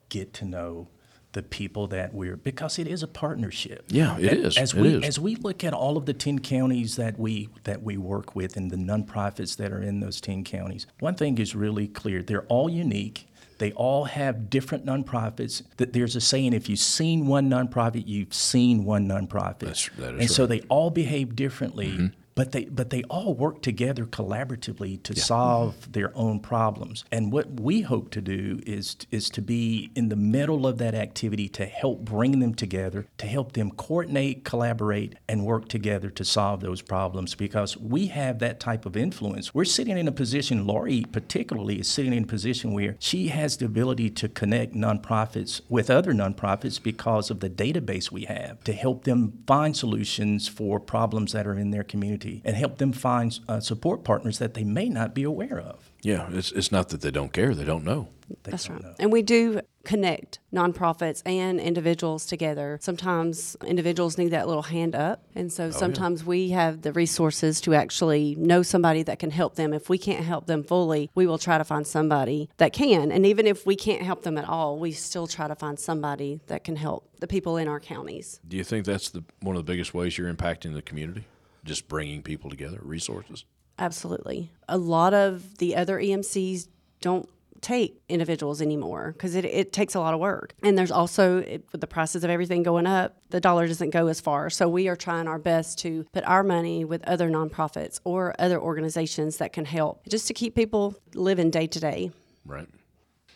get 0.08 0.32
to 0.34 0.46
know 0.46 0.88
the 1.32 1.42
people 1.42 1.86
that 1.88 2.14
we're 2.14 2.36
because 2.36 2.78
it 2.78 2.86
is 2.88 3.02
a 3.02 3.06
partnership. 3.08 3.84
Yeah, 3.88 4.16
it 4.18 4.24
it 4.24 4.38
is. 4.38 4.56
As 4.56 4.74
we 4.74 4.88
is. 4.96 5.04
as 5.04 5.20
we 5.20 5.36
look 5.36 5.62
at 5.62 5.72
all 5.74 5.96
of 5.96 6.06
the 6.06 6.14
10 6.14 6.38
counties 6.40 6.96
that 6.96 7.18
we 7.18 7.48
that 7.64 7.82
we 7.82 7.96
work 7.96 8.34
with 8.34 8.56
and 8.56 8.70
the 8.70 8.76
nonprofits 8.76 9.56
that 9.56 9.72
are 9.72 9.82
in 9.82 10.00
those 10.00 10.20
10 10.20 10.44
counties, 10.44 10.86
one 11.00 11.14
thing 11.14 11.38
is 11.38 11.54
really 11.54 11.86
clear. 11.88 12.22
They're 12.22 12.46
all 12.46 12.68
unique. 12.70 13.26
They 13.58 13.72
all 13.72 14.04
have 14.04 14.48
different 14.50 14.86
nonprofits. 14.86 15.62
That 15.78 15.92
there's 15.92 16.14
a 16.16 16.20
saying: 16.20 16.52
if 16.54 16.68
you've 16.68 16.78
seen 16.78 17.26
one 17.26 17.50
nonprofit, 17.50 18.06
you've 18.06 18.32
seen 18.32 18.84
one 18.84 19.06
nonprofit. 19.08 19.58
That's- 19.58 19.90
that 19.98 20.14
is 20.14 20.20
and 20.20 20.30
so 20.30 20.46
they 20.46 20.60
all 20.68 20.90
behave 20.90 21.34
differently, 21.34 21.88
Mm-hmm. 21.88 22.06
But 22.38 22.52
they 22.52 22.66
but 22.66 22.90
they 22.90 23.02
all 23.10 23.34
work 23.34 23.62
together 23.62 24.06
collaboratively 24.06 25.02
to 25.02 25.16
solve 25.16 25.90
their 25.90 26.16
own 26.16 26.38
problems. 26.38 27.04
And 27.10 27.32
what 27.32 27.60
we 27.60 27.80
hope 27.80 28.12
to 28.12 28.20
do 28.20 28.60
is 28.64 28.96
is 29.10 29.28
to 29.30 29.42
be 29.42 29.90
in 29.96 30.08
the 30.08 30.14
middle 30.14 30.64
of 30.64 30.78
that 30.78 30.94
activity 30.94 31.48
to 31.48 31.66
help 31.66 32.04
bring 32.04 32.38
them 32.38 32.54
together, 32.54 33.08
to 33.18 33.26
help 33.26 33.54
them 33.54 33.72
coordinate, 33.72 34.44
collaborate, 34.44 35.16
and 35.28 35.44
work 35.46 35.66
together 35.66 36.10
to 36.10 36.24
solve 36.24 36.60
those 36.60 36.80
problems. 36.80 37.34
Because 37.34 37.76
we 37.76 38.06
have 38.06 38.38
that 38.38 38.60
type 38.60 38.86
of 38.86 38.96
influence. 38.96 39.52
We're 39.52 39.64
sitting 39.64 39.98
in 39.98 40.06
a 40.06 40.12
position. 40.12 40.64
Lori 40.64 41.04
particularly 41.10 41.80
is 41.80 41.88
sitting 41.88 42.12
in 42.12 42.22
a 42.22 42.28
position 42.28 42.72
where 42.72 42.94
she 43.00 43.28
has 43.28 43.56
the 43.56 43.66
ability 43.66 44.10
to 44.10 44.28
connect 44.28 44.74
nonprofits 44.74 45.60
with 45.68 45.90
other 45.90 46.12
nonprofits 46.12 46.80
because 46.80 47.32
of 47.32 47.40
the 47.40 47.50
database 47.50 48.12
we 48.12 48.26
have 48.26 48.62
to 48.62 48.72
help 48.72 49.02
them 49.02 49.42
find 49.44 49.76
solutions 49.76 50.46
for 50.46 50.78
problems 50.78 51.32
that 51.32 51.44
are 51.44 51.58
in 51.58 51.72
their 51.72 51.82
community 51.82 52.27
and 52.44 52.56
help 52.56 52.78
them 52.78 52.92
find 52.92 53.38
uh, 53.48 53.60
support 53.60 54.04
partners 54.04 54.38
that 54.38 54.54
they 54.54 54.64
may 54.64 54.88
not 54.88 55.14
be 55.14 55.22
aware 55.24 55.58
of. 55.60 55.90
Yeah, 56.02 56.28
it's, 56.32 56.52
it's 56.52 56.70
not 56.70 56.88
that 56.90 57.00
they 57.00 57.10
don't 57.10 57.32
care, 57.32 57.54
they 57.54 57.64
don't 57.64 57.84
know. 57.84 58.08
They 58.42 58.50
That's 58.50 58.66
don't 58.66 58.76
right. 58.76 58.84
know. 58.84 58.94
And 58.98 59.10
we 59.10 59.22
do 59.22 59.60
connect 59.84 60.38
nonprofits 60.52 61.22
and 61.24 61.58
individuals 61.58 62.26
together. 62.26 62.78
Sometimes 62.82 63.56
individuals 63.66 64.18
need 64.18 64.28
that 64.28 64.46
little 64.46 64.64
hand 64.64 64.94
up. 64.94 65.24
And 65.34 65.46
Oh, 65.46 65.48
so 65.48 65.70
sometimes 65.70 66.24
we 66.24 66.50
have 66.50 66.82
the 66.82 66.92
resources 66.92 67.60
to 67.62 67.74
actually 67.74 68.34
know 68.36 68.62
somebody 68.62 69.02
that 69.04 69.18
can 69.18 69.30
help 69.30 69.54
them. 69.54 69.72
If 69.72 69.88
we 69.88 69.96
can't 69.96 70.24
help 70.24 70.46
them 70.46 70.62
fully, 70.62 71.10
we 71.14 71.26
will 71.26 71.38
try 71.38 71.56
to 71.56 71.64
find 71.64 71.86
somebody 71.86 72.50
that 72.58 72.74
can. 72.74 73.10
And 73.10 73.24
even 73.24 73.46
if 73.46 73.64
we 73.64 73.76
can't 73.76 74.02
help 74.02 74.22
them 74.24 74.36
at 74.36 74.46
all, 74.46 74.78
we 74.78 74.92
still 74.92 75.26
try 75.26 75.48
to 75.48 75.54
find 75.54 75.78
somebody 75.78 76.40
that 76.48 76.64
can 76.64 76.76
help 76.76 77.08
the 77.20 77.26
people 77.26 77.56
in 77.56 77.66
our 77.66 77.80
counties. 77.80 78.40
Do 78.46 78.58
you 78.58 78.64
think 78.64 78.84
that's 78.84 79.08
the 79.08 79.24
one 79.40 79.56
of 79.56 79.64
the 79.64 79.72
biggest 79.72 79.94
ways 79.94 80.18
you're 80.18 80.32
impacting 80.32 80.74
the 80.74 80.82
community? 80.82 81.24
Just 81.68 81.86
bringing 81.86 82.22
people 82.22 82.50
together, 82.50 82.80
resources? 82.82 83.44
Absolutely. 83.78 84.50
A 84.68 84.78
lot 84.78 85.14
of 85.14 85.58
the 85.58 85.76
other 85.76 85.98
EMCs 85.98 86.68
don't 87.00 87.28
take 87.60 88.00
individuals 88.08 88.62
anymore 88.62 89.12
because 89.12 89.34
it, 89.34 89.44
it 89.44 89.72
takes 89.72 89.94
a 89.94 90.00
lot 90.00 90.14
of 90.14 90.20
work. 90.20 90.54
And 90.62 90.78
there's 90.78 90.90
also, 90.90 91.38
it, 91.38 91.66
with 91.72 91.80
the 91.80 91.86
prices 91.86 92.24
of 92.24 92.30
everything 92.30 92.62
going 92.62 92.86
up, 92.86 93.16
the 93.30 93.40
dollar 93.40 93.66
doesn't 93.66 93.90
go 93.90 94.06
as 94.06 94.20
far. 94.20 94.50
So 94.50 94.68
we 94.68 94.88
are 94.88 94.96
trying 94.96 95.28
our 95.28 95.38
best 95.38 95.78
to 95.80 96.04
put 96.12 96.24
our 96.24 96.42
money 96.42 96.84
with 96.84 97.04
other 97.04 97.28
nonprofits 97.28 98.00
or 98.04 98.34
other 98.38 98.60
organizations 98.60 99.38
that 99.38 99.52
can 99.52 99.64
help 99.64 100.06
just 100.08 100.26
to 100.28 100.34
keep 100.34 100.54
people 100.54 100.94
living 101.14 101.50
day 101.50 101.66
to 101.66 101.80
day. 101.80 102.10
Right. 102.44 102.68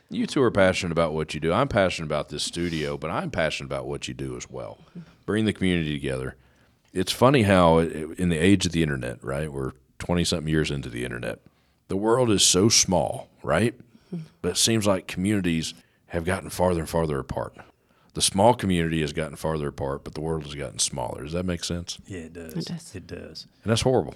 You 0.08 0.26
two 0.26 0.42
are 0.42 0.50
passionate 0.50 0.92
about 0.92 1.14
what 1.14 1.34
you 1.34 1.40
do. 1.40 1.52
I'm 1.52 1.68
passionate 1.68 2.06
about 2.06 2.28
this 2.28 2.42
studio, 2.42 2.98
but 2.98 3.10
I'm 3.10 3.30
passionate 3.30 3.66
about 3.66 3.86
what 3.86 4.08
you 4.08 4.14
do 4.14 4.36
as 4.36 4.48
well. 4.48 4.78
Bring 5.24 5.46
the 5.46 5.52
community 5.52 5.94
together. 5.94 6.36
It's 6.92 7.12
funny 7.12 7.42
how, 7.42 7.78
it- 7.78 8.18
in 8.18 8.28
the 8.28 8.36
age 8.38 8.66
of 8.66 8.72
the 8.72 8.82
internet, 8.82 9.22
right? 9.24 9.50
We're 9.52 9.72
20 9.98 10.24
something 10.24 10.48
years 10.48 10.70
into 10.70 10.88
the 10.88 11.04
internet. 11.04 11.40
The 11.88 11.96
world 11.96 12.30
is 12.30 12.42
so 12.44 12.68
small, 12.68 13.28
right? 13.42 13.74
But 14.42 14.50
it 14.52 14.56
seems 14.58 14.86
like 14.86 15.06
communities 15.06 15.72
have 16.08 16.24
gotten 16.24 16.50
farther 16.50 16.80
and 16.80 16.88
farther 16.88 17.18
apart. 17.18 17.56
The 18.12 18.20
small 18.20 18.52
community 18.52 19.00
has 19.00 19.14
gotten 19.14 19.36
farther 19.36 19.68
apart, 19.68 20.04
but 20.04 20.12
the 20.14 20.20
world 20.20 20.42
has 20.44 20.54
gotten 20.54 20.78
smaller. 20.78 21.22
Does 21.22 21.32
that 21.32 21.46
make 21.46 21.64
sense? 21.64 21.98
Yeah, 22.06 22.18
it 22.20 22.34
does. 22.34 22.54
It 22.54 22.66
does. 22.66 22.94
It 22.94 23.06
does. 23.06 23.46
And 23.64 23.70
that's 23.70 23.80
horrible. 23.82 24.14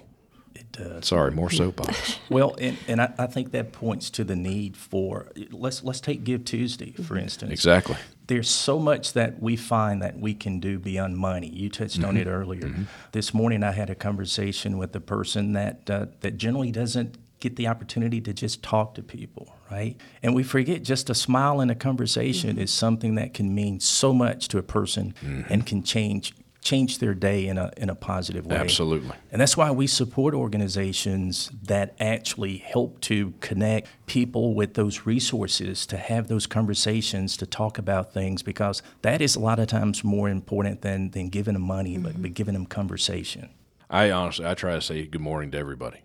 It 0.53 0.71
does. 0.71 1.07
Sorry, 1.07 1.31
more 1.31 1.49
soapbox. 1.49 2.19
Well, 2.29 2.55
and, 2.59 2.77
and 2.87 3.01
I, 3.01 3.13
I 3.17 3.25
think 3.27 3.51
that 3.51 3.71
points 3.71 4.09
to 4.11 4.23
the 4.23 4.35
need 4.35 4.75
for 4.77 5.31
let's 5.51 5.83
let's 5.83 6.01
take 6.01 6.23
Give 6.23 6.43
Tuesday 6.45 6.91
for 6.91 7.17
instance. 7.17 7.51
exactly. 7.51 7.95
There's 8.27 8.49
so 8.49 8.77
much 8.77 9.13
that 9.13 9.41
we 9.41 9.55
find 9.55 10.01
that 10.01 10.19
we 10.19 10.33
can 10.33 10.59
do 10.59 10.79
beyond 10.79 11.17
money. 11.17 11.49
You 11.49 11.69
touched 11.69 12.03
on 12.03 12.15
mm-hmm. 12.15 12.17
it 12.17 12.27
earlier. 12.27 12.63
Mm-hmm. 12.63 12.83
This 13.13 13.33
morning, 13.33 13.63
I 13.63 13.71
had 13.71 13.89
a 13.89 13.95
conversation 13.95 14.77
with 14.77 14.95
a 14.95 14.99
person 14.99 15.53
that 15.53 15.89
uh, 15.89 16.07
that 16.19 16.37
generally 16.37 16.71
doesn't 16.71 17.17
get 17.39 17.55
the 17.55 17.67
opportunity 17.67 18.19
to 18.19 18.33
just 18.33 18.63
talk 18.63 18.95
to 18.95 19.03
people, 19.03 19.53
right? 19.71 19.95
And 20.23 20.33
we 20.33 20.43
forget 20.43 20.83
just 20.83 21.09
a 21.09 21.15
smile 21.15 21.61
in 21.61 21.69
a 21.69 21.75
conversation 21.75 22.51
mm-hmm. 22.51 22.61
is 22.61 22.71
something 22.71 23.15
that 23.15 23.33
can 23.33 23.53
mean 23.53 23.79
so 23.79 24.11
much 24.11 24.47
to 24.49 24.57
a 24.57 24.63
person 24.63 25.13
and 25.49 25.65
can 25.65 25.83
change 25.83 26.33
change 26.67 26.99
their 26.99 27.13
day 27.13 27.47
in 27.47 27.57
a 27.57 27.71
in 27.77 27.89
a 27.89 27.95
positive 27.95 28.45
way. 28.45 28.57
Absolutely. 28.57 29.15
And 29.31 29.39
that's 29.39 29.55
why 29.55 29.71
we 29.71 29.87
support 29.87 30.33
organizations 30.33 31.49
that 31.63 31.95
actually 31.97 32.57
help 32.57 32.99
to 33.01 33.33
connect 33.39 33.87
people 34.05 34.53
with 34.53 34.73
those 34.73 35.05
resources 35.05 35.85
to 35.87 35.97
have 35.97 36.27
those 36.27 36.45
conversations 36.45 37.37
to 37.37 37.45
talk 37.45 37.77
about 37.77 38.13
things 38.13 38.43
because 38.43 38.81
that 39.01 39.21
is 39.21 39.37
a 39.37 39.39
lot 39.39 39.59
of 39.59 39.67
times 39.67 40.03
more 40.03 40.27
important 40.27 40.81
than, 40.81 41.11
than 41.11 41.29
giving 41.29 41.53
them 41.53 41.63
money, 41.63 41.97
but, 41.97 42.21
but 42.21 42.33
giving 42.33 42.53
them 42.53 42.65
conversation. 42.65 43.49
I 43.89 44.11
honestly, 44.11 44.45
I 44.45 44.53
try 44.53 44.73
to 44.73 44.81
say 44.81 45.05
good 45.05 45.21
morning 45.21 45.51
to 45.51 45.57
everybody. 45.57 46.01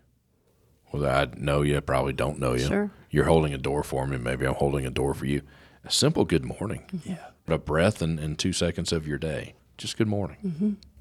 Whether 0.90 1.08
I 1.08 1.26
know 1.36 1.62
you, 1.62 1.80
probably 1.80 2.12
don't 2.12 2.38
know 2.38 2.52
you. 2.52 2.66
Sure. 2.66 2.90
You're 3.10 3.24
holding 3.24 3.52
a 3.52 3.58
door 3.58 3.82
for 3.82 4.06
me. 4.06 4.18
Maybe 4.18 4.46
I'm 4.46 4.54
holding 4.54 4.86
a 4.86 4.90
door 4.90 5.14
for 5.14 5.26
you. 5.26 5.42
A 5.84 5.90
simple 5.90 6.24
good 6.24 6.44
morning. 6.44 6.84
Yeah. 7.04 7.26
A 7.48 7.58
breath 7.58 8.00
and, 8.00 8.20
and 8.20 8.38
two 8.38 8.52
seconds 8.52 8.92
of 8.92 9.08
your 9.08 9.18
day. 9.18 9.54
Just 9.82 9.96
good 9.96 10.06
morning. 10.06 10.36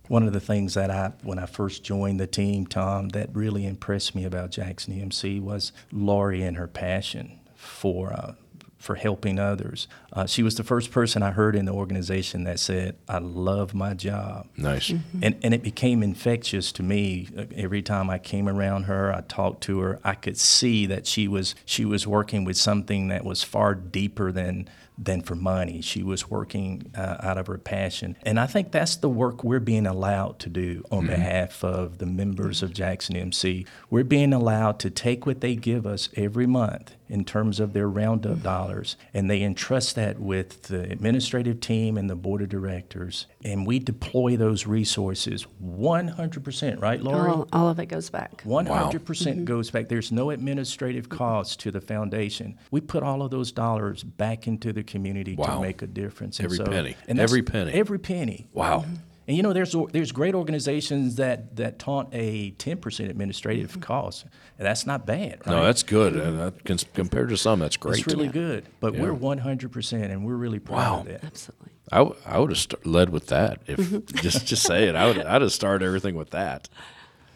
One 0.08 0.26
of 0.26 0.34
the 0.34 0.40
things 0.40 0.74
that 0.74 0.90
I, 0.90 1.12
when 1.22 1.38
I 1.38 1.46
first 1.46 1.84
joined 1.84 2.20
the 2.20 2.26
team, 2.26 2.66
Tom, 2.66 3.10
that 3.10 3.30
really 3.32 3.68
impressed 3.68 4.16
me 4.16 4.26
about 4.26 4.50
Jackson 4.50 4.96
EMC 4.96 5.40
was 5.40 5.72
Lori 5.92 6.42
and 6.42 6.58
her 6.58 6.66
passion 6.68 7.40
for 7.54 8.12
uh, 8.12 8.34
for 8.82 8.96
helping 8.96 9.40
others. 9.40 9.88
Uh, 10.12 10.26
she 10.26 10.44
was 10.44 10.56
the 10.56 10.64
first 10.64 10.92
person 10.92 11.24
I 11.24 11.32
heard 11.32 11.56
in 11.56 11.66
the 11.66 11.72
organization 11.72 12.44
that 12.46 12.60
said, 12.60 12.98
"I 13.08 13.20
love 13.20 13.74
my 13.74 13.94
job." 13.94 14.48
Nice. 14.58 14.90
And, 15.22 15.38
and 15.44 15.54
it 15.54 15.64
became 15.64 16.04
infectious 16.04 16.72
to 16.74 16.84
me. 16.84 17.30
Uh, 17.38 17.46
Every 17.56 17.82
time 17.84 18.10
I 18.10 18.18
came 18.18 18.50
around 18.50 18.84
her, 18.84 19.14
I 19.14 19.22
talked 19.22 19.62
to 19.64 19.80
her. 19.82 20.00
I 20.04 20.16
could 20.16 20.38
see 20.38 20.86
that 20.88 21.06
she 21.06 21.28
was 21.28 21.54
she 21.66 21.86
was 21.86 22.08
working 22.08 22.44
with 22.44 22.58
something 22.58 23.10
that 23.10 23.24
was 23.24 23.44
far 23.44 23.76
deeper 23.76 24.32
than 24.32 24.68
than 24.98 25.22
for 25.22 25.36
money. 25.36 25.82
She 25.82 26.04
was 26.04 26.30
working 26.30 26.92
uh, 26.96 27.18
out 27.22 27.38
of 27.38 27.48
her 27.48 27.58
passion, 27.58 28.16
and 28.24 28.40
I 28.40 28.48
think 28.48 28.72
that's 28.72 28.96
the 28.96 29.10
work 29.10 29.44
we're 29.44 29.60
being 29.60 29.88
allowed 29.88 30.40
to 30.40 30.50
do 30.50 30.84
on 30.92 31.08
behalf 31.08 31.64
of 31.64 31.98
the 31.98 32.06
members 32.06 32.62
of 32.62 32.74
Jackson 32.74 33.16
EMC. 33.16 33.66
We're 33.90 34.04
being 34.04 34.34
allowed 34.34 34.80
to 34.80 34.90
take 34.90 35.26
what 35.26 35.42
they 35.42 35.56
give 35.56 35.86
us 35.86 36.10
every 36.16 36.46
month 36.48 36.96
in 37.12 37.26
terms 37.26 37.60
of 37.60 37.74
their 37.74 37.88
roundup 37.90 38.42
dollars, 38.42 38.96
and 39.14 39.30
they 39.30 39.42
entrust 39.44 39.96
that 39.96 40.18
with 40.20 40.64
the 40.64 40.82
administrative 40.90 41.60
team 41.60 41.98
and 41.98 42.10
the 42.10 42.16
board 42.16 42.42
of 42.42 42.50
directors, 42.50 43.28
and 43.44 43.68
we 43.68 43.78
deploy 43.80 44.38
those 44.38 44.66
resources 44.66 45.46
100%, 45.62 46.82
right, 46.82 47.02
Laurie? 47.02 47.30
All, 47.30 47.48
all 47.52 47.70
of 47.70 47.80
it 47.80 47.88
goes 47.88 48.10
back. 48.10 48.42
100% 48.44 49.02
Mm-hmm. 49.02 49.44
goes 49.44 49.70
back. 49.70 49.90
There's 49.90 50.12
no 50.12 50.30
administrative 50.30 51.10
cost 51.10 51.60
to 51.62 51.72
the 51.72 51.82
foundation. 51.82 52.58
We 52.72 52.82
put 52.82 53.04
all 53.04 53.22
of 53.22 53.30
those 53.32 53.52
dollars 53.52 54.04
back 54.04 54.48
into 54.48 54.74
the 54.74 54.84
community 54.84 55.36
Wow. 55.36 55.56
to 55.56 55.62
make 55.62 55.82
a 55.82 55.88
difference. 55.88 56.40
And 56.40 56.46
Every 56.46 56.58
so- 56.58 56.66
penny. 56.66 56.96
and 57.08 57.20
Every 57.20 57.44
penny. 57.44 57.72
Every 57.74 58.00
penny. 58.00 58.48
Wow. 58.54 58.86
And 59.32 59.38
you 59.38 59.44
know, 59.44 59.54
there's 59.54 59.74
there's 59.94 60.12
great 60.12 60.36
organizations 60.36 61.16
that 61.16 61.56
that 61.56 61.80
taunt 61.80 62.10
a 62.12 62.52
10% 62.52 63.10
administrative 63.10 63.72
mm-hmm. 63.72 63.80
cost, 63.80 64.26
and 64.58 64.68
that's 64.68 64.86
not 64.86 65.06
bad. 65.06 65.40
Right? 65.46 65.54
No, 65.56 65.64
that's 65.64 65.84
good. 65.84 66.18
And 66.18 66.38
that, 66.38 66.84
compared 66.94 67.30
to 67.30 67.38
some, 67.38 67.60
that's 67.60 67.78
great. 67.78 68.00
It's 68.00 68.08
really 68.14 68.28
good. 68.28 68.66
But 68.82 68.94
we're 68.94 69.14
100%, 69.14 70.12
and 70.12 70.26
we're 70.26 70.36
really 70.36 70.60
proud 70.60 70.76
Wow. 70.76 71.00
of 71.00 71.06
that. 71.06 71.24
Absolutely. 71.24 71.70
I, 71.94 71.98
w- 72.00 72.20
I 72.26 72.40
would 72.40 72.50
have 72.50 72.60
st- 72.60 72.86
led 72.86 73.10
with 73.12 73.28
that. 73.28 73.62
If 73.68 73.80
mm-hmm. 73.80 74.18
just 74.22 74.48
just 74.48 74.64
say 74.64 74.90
it, 74.90 74.96
I 74.96 75.08
would 75.08 75.20
I'd 75.20 75.42
have 75.42 75.54
started 75.54 75.86
everything 75.86 76.16
with 76.16 76.32
that. 76.32 76.68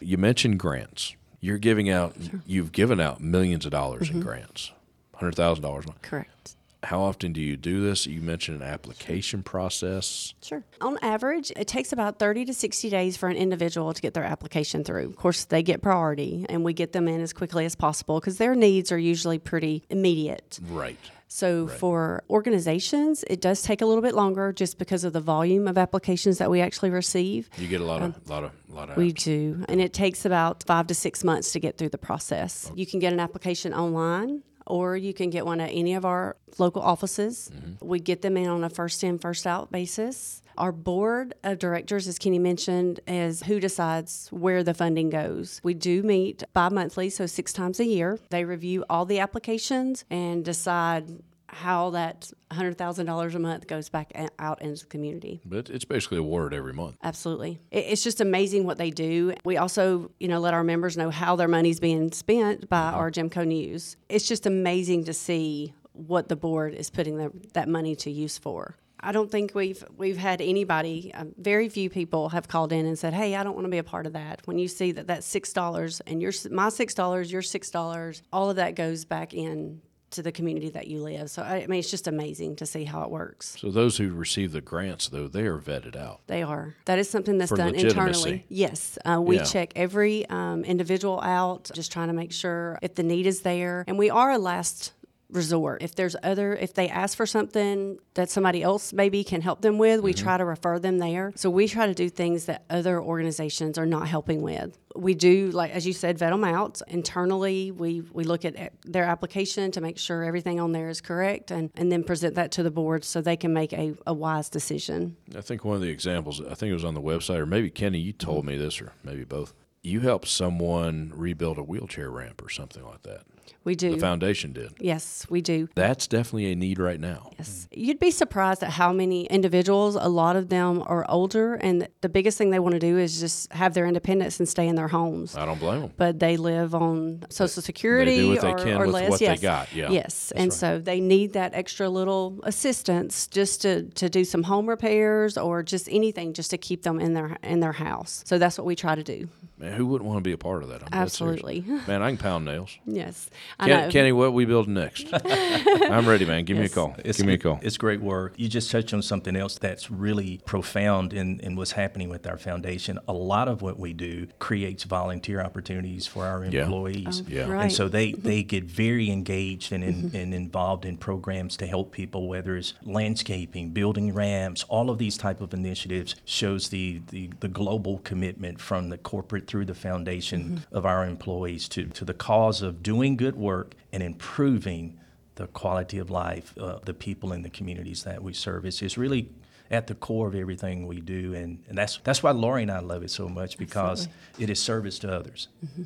You 0.01 0.17
mentioned 0.17 0.59
grants. 0.59 1.15
You're 1.39 1.59
giving 1.59 1.89
out. 1.89 2.13
You've 2.45 2.73
given 2.73 2.99
out 2.99 3.21
millions 3.21 3.63
of 3.63 3.71
dollars 3.71 4.09
in 4.09 4.15
mm-hmm. 4.17 4.27
grants, 4.27 4.73
hundred 5.13 5.35
thousand 5.35 5.61
dollars. 5.61 5.85
Correct. 6.01 6.57
How 6.85 7.01
often 7.01 7.33
do 7.33 7.41
you 7.41 7.57
do 7.57 7.81
this? 7.81 8.05
You 8.05 8.21
mentioned 8.21 8.61
an 8.61 8.67
application 8.67 9.43
process. 9.43 10.33
Sure. 10.41 10.63
On 10.81 10.97
average, 11.01 11.51
it 11.55 11.67
takes 11.67 11.91
about 11.91 12.19
30 12.19 12.45
to 12.45 12.53
60 12.53 12.89
days 12.89 13.17
for 13.17 13.27
an 13.27 13.37
individual 13.37 13.93
to 13.93 14.01
get 14.01 14.13
their 14.13 14.23
application 14.23 14.83
through. 14.83 15.07
Of 15.07 15.15
course, 15.15 15.45
they 15.45 15.63
get 15.63 15.81
priority 15.81 16.45
and 16.47 16.63
we 16.63 16.73
get 16.73 16.93
them 16.93 17.07
in 17.07 17.21
as 17.21 17.33
quickly 17.33 17.65
as 17.65 17.75
possible 17.75 18.19
because 18.19 18.37
their 18.37 18.55
needs 18.55 18.91
are 18.91 18.97
usually 18.97 19.39
pretty 19.39 19.83
immediate. 19.89 20.59
Right. 20.69 20.97
So 21.27 21.67
for 21.67 22.23
organizations, 22.29 23.25
it 23.27 23.41
does 23.41 23.61
take 23.61 23.81
a 23.81 23.85
little 23.85 24.03
bit 24.03 24.13
longer 24.13 24.53
just 24.53 24.77
because 24.77 25.03
of 25.03 25.11
the 25.11 25.19
volume 25.19 25.67
of 25.67 25.77
applications 25.77 26.37
that 26.37 26.49
we 26.49 26.61
actually 26.61 26.91
receive. 26.91 27.49
You 27.57 27.67
get 27.67 27.81
a 27.81 27.83
lot 27.83 28.03
of 28.03 28.15
um, 28.15 28.21
lot 28.27 28.43
of 28.43 28.51
lot 28.69 28.89
of. 28.89 28.95
We 28.95 29.11
apps. 29.11 29.23
do. 29.23 29.65
And 29.67 29.81
it 29.81 29.91
takes 29.91 30.23
about 30.23 30.63
five 30.63 30.87
to 30.87 30.95
six 30.95 31.23
months 31.23 31.51
to 31.53 31.59
get 31.59 31.77
through 31.77 31.89
the 31.89 31.97
process. 31.97 32.71
You 32.75 32.85
can 32.85 32.99
get 32.99 33.11
an 33.11 33.19
application 33.19 33.73
online 33.73 34.43
or 34.67 34.97
you 34.97 35.13
can 35.13 35.29
get 35.29 35.45
one 35.45 35.61
at 35.61 35.69
any 35.71 35.93
of 35.93 36.05
our 36.05 36.35
local 36.57 36.81
offices. 36.81 37.51
Mm-hmm. 37.53 37.87
We 37.87 37.99
get 37.99 38.21
them 38.21 38.37
in 38.37 38.47
on 38.47 38.63
a 38.63 38.69
first 38.69 39.03
in, 39.03 39.19
first 39.19 39.45
out 39.45 39.71
basis. 39.71 40.41
Our 40.57 40.71
board 40.71 41.33
of 41.43 41.59
directors, 41.59 42.07
as 42.07 42.17
Kenny 42.17 42.39
mentioned, 42.39 43.01
is 43.07 43.43
who 43.43 43.59
decides 43.59 44.29
where 44.31 44.63
the 44.63 44.73
funding 44.73 45.09
goes. 45.09 45.59
We 45.63 45.73
do 45.73 46.01
meet 46.01 46.43
bi 46.53 46.69
monthly, 46.69 47.09
so 47.09 47.25
six 47.25 47.51
times 47.51 47.79
a 47.79 47.85
year. 47.85 48.19
They 48.29 48.45
review 48.45 48.85
all 48.89 49.05
the 49.05 49.19
applications 49.19 50.05
and 50.09 50.45
decide 50.45 51.21
how 51.55 51.91
that 51.91 52.31
$100,000 52.51 53.35
a 53.35 53.39
month 53.39 53.67
goes 53.67 53.87
back 53.89 54.11
out 54.39 54.61
into 54.61 54.81
the 54.81 54.87
community. 54.87 55.41
but 55.45 55.69
it's 55.69 55.85
basically 55.85 56.17
a 56.17 56.21
awarded 56.21 56.57
every 56.57 56.73
month. 56.73 56.97
Absolutely. 57.03 57.59
It's 57.71 58.03
just 58.03 58.19
amazing 58.19 58.65
what 58.65 58.77
they 58.77 58.89
do. 58.89 59.33
We 59.45 59.57
also, 59.57 60.11
you 60.19 60.27
know, 60.27 60.39
let 60.39 60.53
our 60.53 60.63
members 60.63 60.97
know 60.97 61.09
how 61.09 61.35
their 61.35 61.47
money's 61.47 61.79
being 61.79 62.11
spent 62.11 62.67
by 62.67 62.91
our 62.91 63.09
Gemco 63.09 63.47
News. 63.47 63.95
It's 64.09 64.27
just 64.27 64.45
amazing 64.45 65.05
to 65.05 65.13
see 65.13 65.73
what 65.93 66.27
the 66.27 66.35
board 66.35 66.73
is 66.73 66.89
putting 66.89 67.17
the, 67.17 67.31
that 67.53 67.69
money 67.69 67.95
to 67.97 68.11
use 68.11 68.37
for. 68.37 68.75
I 68.99 69.11
don't 69.11 69.29
think 69.29 69.53
we've 69.53 69.83
we've 69.97 70.17
had 70.17 70.41
anybody. 70.41 71.11
Um, 71.13 71.35
very 71.37 71.69
few 71.69 71.91
people 71.91 72.29
have 72.29 72.47
called 72.47 72.71
in 72.71 72.87
and 72.87 72.97
said, 72.97 73.13
"Hey, 73.13 73.35
I 73.35 73.43
don't 73.43 73.53
want 73.53 73.65
to 73.65 73.69
be 73.69 73.77
a 73.77 73.83
part 73.83 74.07
of 74.07 74.13
that." 74.13 74.41
When 74.45 74.57
you 74.57 74.67
see 74.67 74.93
that 74.93 75.05
that's 75.05 75.27
six 75.27 75.53
dollars 75.53 76.01
and 76.07 76.23
your 76.23 76.31
my 76.49 76.69
six 76.69 76.95
dollars, 76.95 77.31
your 77.31 77.43
six 77.43 77.69
dollars, 77.69 78.23
all 78.33 78.49
of 78.49 78.55
that 78.55 78.73
goes 78.73 79.05
back 79.05 79.33
in 79.33 79.81
to 80.15 80.23
the 80.23 80.31
community 80.31 80.69
that 80.69 80.87
you 80.87 80.99
live. 81.01 81.29
So 81.29 81.43
I 81.43 81.65
mean, 81.67 81.79
it's 81.79 81.91
just 81.91 82.07
amazing 82.07 82.55
to 82.57 82.65
see 82.65 82.83
how 82.85 83.03
it 83.03 83.09
works. 83.09 83.57
So 83.59 83.69
those 83.69 83.97
who 83.97 84.13
receive 84.13 84.51
the 84.51 84.61
grants, 84.61 85.07
though, 85.09 85.27
they 85.27 85.43
are 85.43 85.57
vetted 85.59 85.95
out. 85.95 86.21
They 86.27 86.43
are. 86.43 86.75
That 86.85 86.99
is 86.99 87.09
something 87.09 87.37
that's 87.37 87.49
For 87.51 87.57
done 87.57 87.75
internally. 87.75 88.45
Yes. 88.49 88.97
Uh, 89.05 89.21
we 89.21 89.37
Yeah. 89.37 89.43
check 89.43 89.73
every 89.75 90.25
um, 90.29 90.63
individual 90.65 91.19
out, 91.21 91.69
just 91.73 91.91
trying 91.91 92.07
to 92.07 92.13
make 92.13 92.31
sure 92.31 92.79
if 92.81 92.95
the 92.95 93.03
need 93.03 93.25
is 93.27 93.41
there. 93.41 93.83
And 93.87 93.97
we 93.97 94.09
are 94.09 94.31
a 94.31 94.37
last 94.37 94.93
resort. 95.29 95.81
If 95.81 95.95
there's 95.95 96.15
other, 96.23 96.55
if 96.55 96.73
they 96.73 96.89
ask 96.89 97.17
for 97.17 97.25
something 97.25 97.97
that 98.13 98.29
somebody 98.29 98.61
else 98.61 98.93
maybe 98.93 99.23
can 99.23 99.41
help 99.41 99.61
them 99.61 99.77
with, 99.77 100.01
we 100.01 100.13
mm-hmm. 100.13 100.23
try 100.23 100.37
to 100.37 100.45
refer 100.45 100.79
them 100.79 100.99
there. 100.99 101.33
So 101.35 101.49
we 101.49 101.67
try 101.67 101.87
to 101.87 101.93
do 101.93 102.09
things 102.09 102.45
that 102.45 102.63
other 102.69 103.01
organizations 103.01 103.77
are 103.77 103.85
not 103.85 104.07
helping 104.07 104.41
with. 104.41 104.77
We 104.95 105.13
do, 105.13 105.51
like 105.51 105.71
as 105.71 105.85
you 105.85 105.93
said, 105.93 106.17
vet 106.17 106.31
them 106.31 106.43
out 106.43 106.81
internally. 106.87 107.71
We 107.71 108.01
we 108.13 108.23
look 108.23 108.45
at 108.45 108.73
their 108.83 109.03
application 109.03 109.71
to 109.71 109.81
make 109.81 109.97
sure 109.97 110.23
everything 110.23 110.59
on 110.59 110.71
there 110.71 110.89
is 110.89 111.01
correct, 111.01 111.51
and 111.51 111.69
and 111.75 111.91
then 111.91 112.03
present 112.03 112.35
that 112.35 112.51
to 112.53 112.63
the 112.63 112.71
board 112.71 113.03
so 113.03 113.19
they 113.19 113.35
can 113.35 113.51
make 113.51 113.73
a, 113.73 113.93
a 114.07 114.13
wise 114.13 114.49
decision. 114.49 115.17
I 115.35 115.41
think 115.41 115.65
one 115.65 115.75
of 115.75 115.81
the 115.81 115.89
examples, 115.89 116.39
I 116.39 116.53
think 116.53 116.71
it 116.71 116.75
was 116.75 116.85
on 116.85 116.93
the 116.93 117.01
website, 117.01 117.39
or 117.39 117.45
maybe 117.45 117.69
Kenny, 117.69 117.99
you 117.99 118.13
told 118.13 118.45
me 118.45 118.57
this, 118.57 118.81
or 118.81 118.93
maybe 119.03 119.25
both. 119.25 119.53
You 119.81 119.99
helped 119.99 120.27
someone 120.27 121.11
rebuild 121.13 121.59
a 121.59 121.63
wheelchair 121.63 122.09
ramp 122.09 122.41
or 122.43 122.49
something 122.49 122.83
like 122.83 123.03
that. 123.03 123.23
We 123.63 123.75
do. 123.75 123.91
The 123.91 123.99
foundation 123.99 124.53
did. 124.53 124.73
Yes, 124.79 125.25
we 125.29 125.41
do. 125.41 125.67
That's 125.73 126.07
definitely 126.07 126.51
a 126.51 126.55
need 126.55 126.77
right 126.77 126.99
now. 126.99 127.31
Yes. 127.37 127.67
You'd 127.71 127.99
be 127.99 128.11
surprised 128.11 128.61
at 128.63 128.69
how 128.69 128.93
many 128.93 129.25
individuals, 129.25 129.95
a 129.95 130.07
lot 130.07 130.35
of 130.35 130.49
them 130.49 130.83
are 130.85 131.05
older, 131.09 131.55
and 131.55 131.87
the 132.01 132.09
biggest 132.09 132.37
thing 132.37 132.51
they 132.51 132.59
want 132.59 132.73
to 132.73 132.79
do 132.79 132.97
is 132.97 133.19
just 133.19 133.51
have 133.51 133.73
their 133.73 133.87
independence 133.87 134.39
and 134.39 134.47
stay 134.47 134.67
in 134.67 134.75
their 134.75 134.87
homes. 134.87 135.35
I 135.35 135.45
don't 135.45 135.59
blame 135.59 135.81
them. 135.81 135.93
But 135.97 136.19
they 136.19 136.37
live 136.37 136.75
on 136.75 137.25
Social 137.29 137.61
Security 137.61 138.29
what 138.29 138.41
they 138.41 138.51
or, 138.51 138.57
can 138.57 138.77
or 138.77 138.85
with 138.85 138.93
less. 138.93 139.09
what 139.09 139.19
they 139.19 139.25
yes. 139.25 139.41
got, 139.41 139.73
yeah. 139.73 139.89
Yes. 139.89 140.31
and 140.35 140.53
so 140.53 140.79
they 140.79 140.99
need 140.99 141.33
that 141.33 141.53
extra 141.55 141.89
little 141.89 142.39
assistance 142.43 143.27
just 143.27 143.63
to, 143.63 143.83
to 143.83 144.09
do 144.09 144.23
some 144.23 144.43
home 144.43 144.69
repairs 144.69 145.37
or 145.37 145.63
just 145.63 145.89
anything 145.91 146.33
just 146.33 146.51
to 146.51 146.57
keep 146.57 146.83
them 146.83 146.99
in 146.99 147.13
their 147.13 147.37
in 147.41 147.59
their 147.59 147.71
house. 147.71 148.23
So 148.25 148.37
that's 148.37 148.57
what 148.57 148.65
we 148.65 148.75
try 148.75 148.95
to 148.95 149.03
do. 149.03 149.27
Man, 149.57 149.71
who 149.73 149.85
wouldn't 149.85 150.07
want 150.07 150.17
to 150.17 150.21
be 150.21 150.33
a 150.33 150.37
part 150.37 150.63
of 150.63 150.69
that? 150.69 150.83
I'm. 150.83 150.89
Absolutely. 150.91 151.61
Man, 151.87 152.01
I 152.01 152.09
can 152.09 152.17
pound 152.17 152.45
nails. 152.45 152.77
Yes. 152.85 153.29
I 153.59 153.67
Ken, 153.67 153.85
know. 153.85 153.91
Kenny, 153.91 154.11
what 154.11 154.33
we 154.33 154.45
build 154.45 154.67
next? 154.67 155.07
I'm 155.13 156.07
ready, 156.07 156.25
man. 156.25 156.45
Give 156.45 156.57
me 156.57 156.65
a 156.65 156.69
call. 156.69 156.95
It's, 157.03 157.17
Give 157.17 157.27
me 157.27 157.33
a 157.33 157.37
call. 157.37 157.59
It's 157.61 157.77
great 157.77 158.01
work. 158.01 158.33
You 158.37 158.47
just 158.47 158.71
touched 158.71 158.93
on 158.93 159.01
something 159.01 159.35
else 159.35 159.57
that's 159.57 159.89
really 159.89 160.41
profound 160.45 161.13
in, 161.13 161.39
in 161.39 161.55
what's 161.55 161.71
happening 161.71 162.09
with 162.09 162.27
our 162.27 162.37
foundation. 162.37 162.99
A 163.07 163.13
lot 163.13 163.47
of 163.47 163.61
what 163.61 163.79
we 163.79 163.93
do 163.93 164.27
creates 164.39 164.83
volunteer 164.83 165.41
opportunities 165.41 166.07
for 166.07 166.25
our 166.25 166.45
Yeah. 166.45 166.63
employees. 166.63 167.21
Oh, 167.25 167.29
Yeah. 167.29 167.47
right. 167.47 167.63
And 167.63 167.71
so 167.71 167.87
they, 167.87 168.11
mm-hmm. 168.11 168.27
they 168.27 168.43
get 168.43 168.65
very 168.65 169.09
engaged 169.09 169.71
and, 169.71 169.83
in, 169.83 169.95
mm-hmm. 170.03 170.15
and 170.15 170.33
involved 170.33 170.85
in 170.85 170.97
programs 170.97 171.57
to 171.57 171.67
help 171.67 171.91
people, 171.91 172.27
whether 172.27 172.55
it's 172.57 172.73
landscaping, 172.83 173.69
building 173.71 174.13
ramps, 174.13 174.63
all 174.69 174.89
of 174.89 174.97
these 174.97 175.17
type 175.17 175.41
of 175.41 175.53
initiatives 175.53 176.15
shows 176.25 176.69
the, 176.69 177.01
the, 177.09 177.29
the 177.39 177.47
global 177.47 177.99
commitment 177.99 178.59
from 178.59 178.89
the 178.89 178.97
corporate 178.97 179.47
through 179.47 179.65
the 179.65 179.73
foundation 179.73 180.43
mm-hmm. 180.43 180.75
of 180.75 180.85
our 180.85 181.05
employees 181.05 181.67
to, 181.69 181.85
to 181.85 182.05
the 182.05 182.13
cause 182.13 182.61
of 182.61 182.83
doing 182.83 183.15
good 183.15 183.24
work 183.33 183.73
and 183.91 184.03
improving 184.03 184.99
the 185.33 185.47
quality 185.47 185.97
of 185.97 186.11
life 186.11 186.55
of 186.57 186.85
the 186.85 186.93
people 186.93 187.33
in 187.33 187.41
the 187.41 187.49
communities 187.49 188.03
that 188.03 188.21
we 188.21 188.33
service 188.33 188.81
is 188.83 188.97
really 188.97 189.29
at 189.71 189.87
the 189.87 189.95
core 189.95 190.27
of 190.27 190.35
everything 190.35 190.85
we 190.85 191.01
do 191.01 191.33
and, 191.33 191.63
and 191.67 191.77
that's 191.77 191.97
that's 192.03 192.21
why 192.21 192.29
Lori 192.29 192.61
and 192.61 192.71
I 192.71 192.79
love 192.79 193.01
it 193.01 193.09
so 193.09 193.27
much 193.27 193.57
because 193.57 194.07
it 194.37 194.49
is 194.49 194.61
service 194.61 194.99
to 194.99 195.11
others. 195.11 195.47
Mm-hmm. 195.65 195.83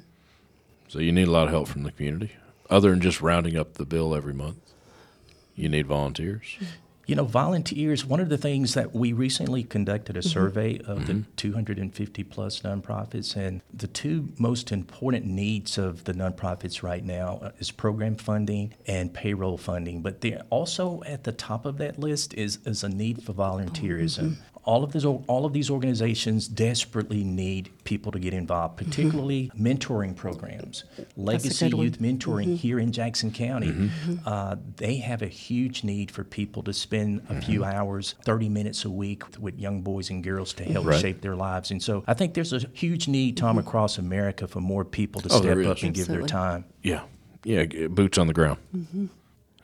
So 0.90 1.00
you 1.00 1.12
need 1.12 1.28
a 1.28 1.32
lot 1.32 1.46
of 1.46 1.52
help 1.52 1.68
from 1.68 1.84
the 1.84 1.92
community, 1.92 2.32
other 2.70 2.90
than 2.90 3.00
just 3.00 3.22
rounding 3.22 3.56
up 3.56 3.76
the 3.76 3.86
bill 3.86 4.16
every 4.16 4.34
month. 4.34 4.58
You 5.56 5.70
need 5.70 5.86
volunteers. 5.88 6.56
Mm-hmm. 6.56 6.66
You 7.10 7.16
know, 7.16 7.26
volunteers, 7.26 8.06
one 8.06 8.20
of 8.20 8.30
the 8.30 8.38
things 8.38 8.76
that 8.76 8.94
we 8.94 9.14
recently 9.14 9.64
conducted 9.64 10.16
a 10.16 10.20
mm-hmm. 10.20 10.30
survey 10.30 10.78
of 10.86 11.08
the 11.08 11.14
mm-hmm. 11.14 11.32
250 11.38 12.24
plus 12.26 12.62
nonprofits, 12.62 13.36
and 13.36 13.64
the 13.74 13.88
two 13.88 14.30
most 14.38 14.72
important 14.72 15.26
needs 15.26 15.80
of 15.80 16.04
the 16.04 16.14
nonprofits 16.14 16.84
right 16.84 17.04
now 17.04 17.40
uh, 17.42 17.50
is 17.58 17.72
program 17.72 18.16
funding 18.16 18.76
and 18.86 19.12
payroll 19.12 19.58
funding. 19.58 20.04
But 20.04 20.22
they're 20.22 20.44
also 20.52 21.02
at 21.08 21.24
the 21.24 21.32
top 21.32 21.66
of 21.66 21.80
that 21.80 21.98
list 21.98 22.36
is, 22.36 22.60
is 22.66 22.84
a 22.84 22.90
need 22.90 23.24
for 23.24 23.32
oh, 23.32 23.34
mm-hmm. 23.34 23.42
volunteerism. 23.42 24.36
All 24.70 24.84
of, 24.84 24.92
these, 24.92 25.04
all 25.04 25.46
of 25.46 25.54
these 25.54 25.72
organizations 25.72 26.48
desperately 26.48 27.24
need 27.24 27.72
people 27.86 28.12
to 28.12 28.20
get 28.20 28.36
involved, 28.36 28.78
mm-hmm. 28.78 28.86
particularly 28.88 29.52
mentoring 29.60 30.16
programs, 30.16 30.84
legacy 31.18 31.70
youth 31.70 31.98
mentoring 32.00 32.50
mm-hmm. 32.50 32.54
here 32.54 32.78
in 32.78 32.92
Jackson 32.92 33.32
County. 33.32 33.72
Mm-hmm. 33.72 34.16
Uh, 34.28 34.58
they 34.78 34.98
have 34.98 35.24
a 35.24 35.28
huge 35.28 35.84
need 35.84 36.12
for 36.12 36.24
people 36.24 36.62
to 36.64 36.72
spend 36.72 37.26
a 37.30 37.42
few 37.42 37.64
hours, 37.64 38.14
30 38.26 38.48
minutes 38.50 38.86
a 38.86 38.92
week 38.92 39.24
with 39.40 39.58
young 39.58 39.82
boys 39.82 40.12
and 40.12 40.24
girls 40.24 40.54
to 40.54 40.64
help 40.64 40.86
Right. 40.86 41.02
shape 41.02 41.22
their 41.22 41.36
lives. 41.36 41.72
And 41.72 41.82
so 41.82 42.04
I 42.06 42.14
think 42.14 42.36
there's 42.36 42.54
a 42.54 42.60
huge 42.74 43.08
need, 43.08 43.38
Tom, 43.38 43.58
across 43.58 43.98
America 43.98 44.48
for 44.48 44.62
more 44.62 44.86
people 44.86 45.20
to 45.22 45.30
Oh, 45.34 45.42
step 45.42 45.66
up 45.66 45.82
and 45.82 45.96
give 45.96 46.08
their 46.08 46.28
time. 46.28 46.66
Yeah, 46.84 47.02
yeah. 47.44 47.88
Boots 47.88 48.20
on 48.20 48.28
the 48.28 48.34
ground. 48.34 48.60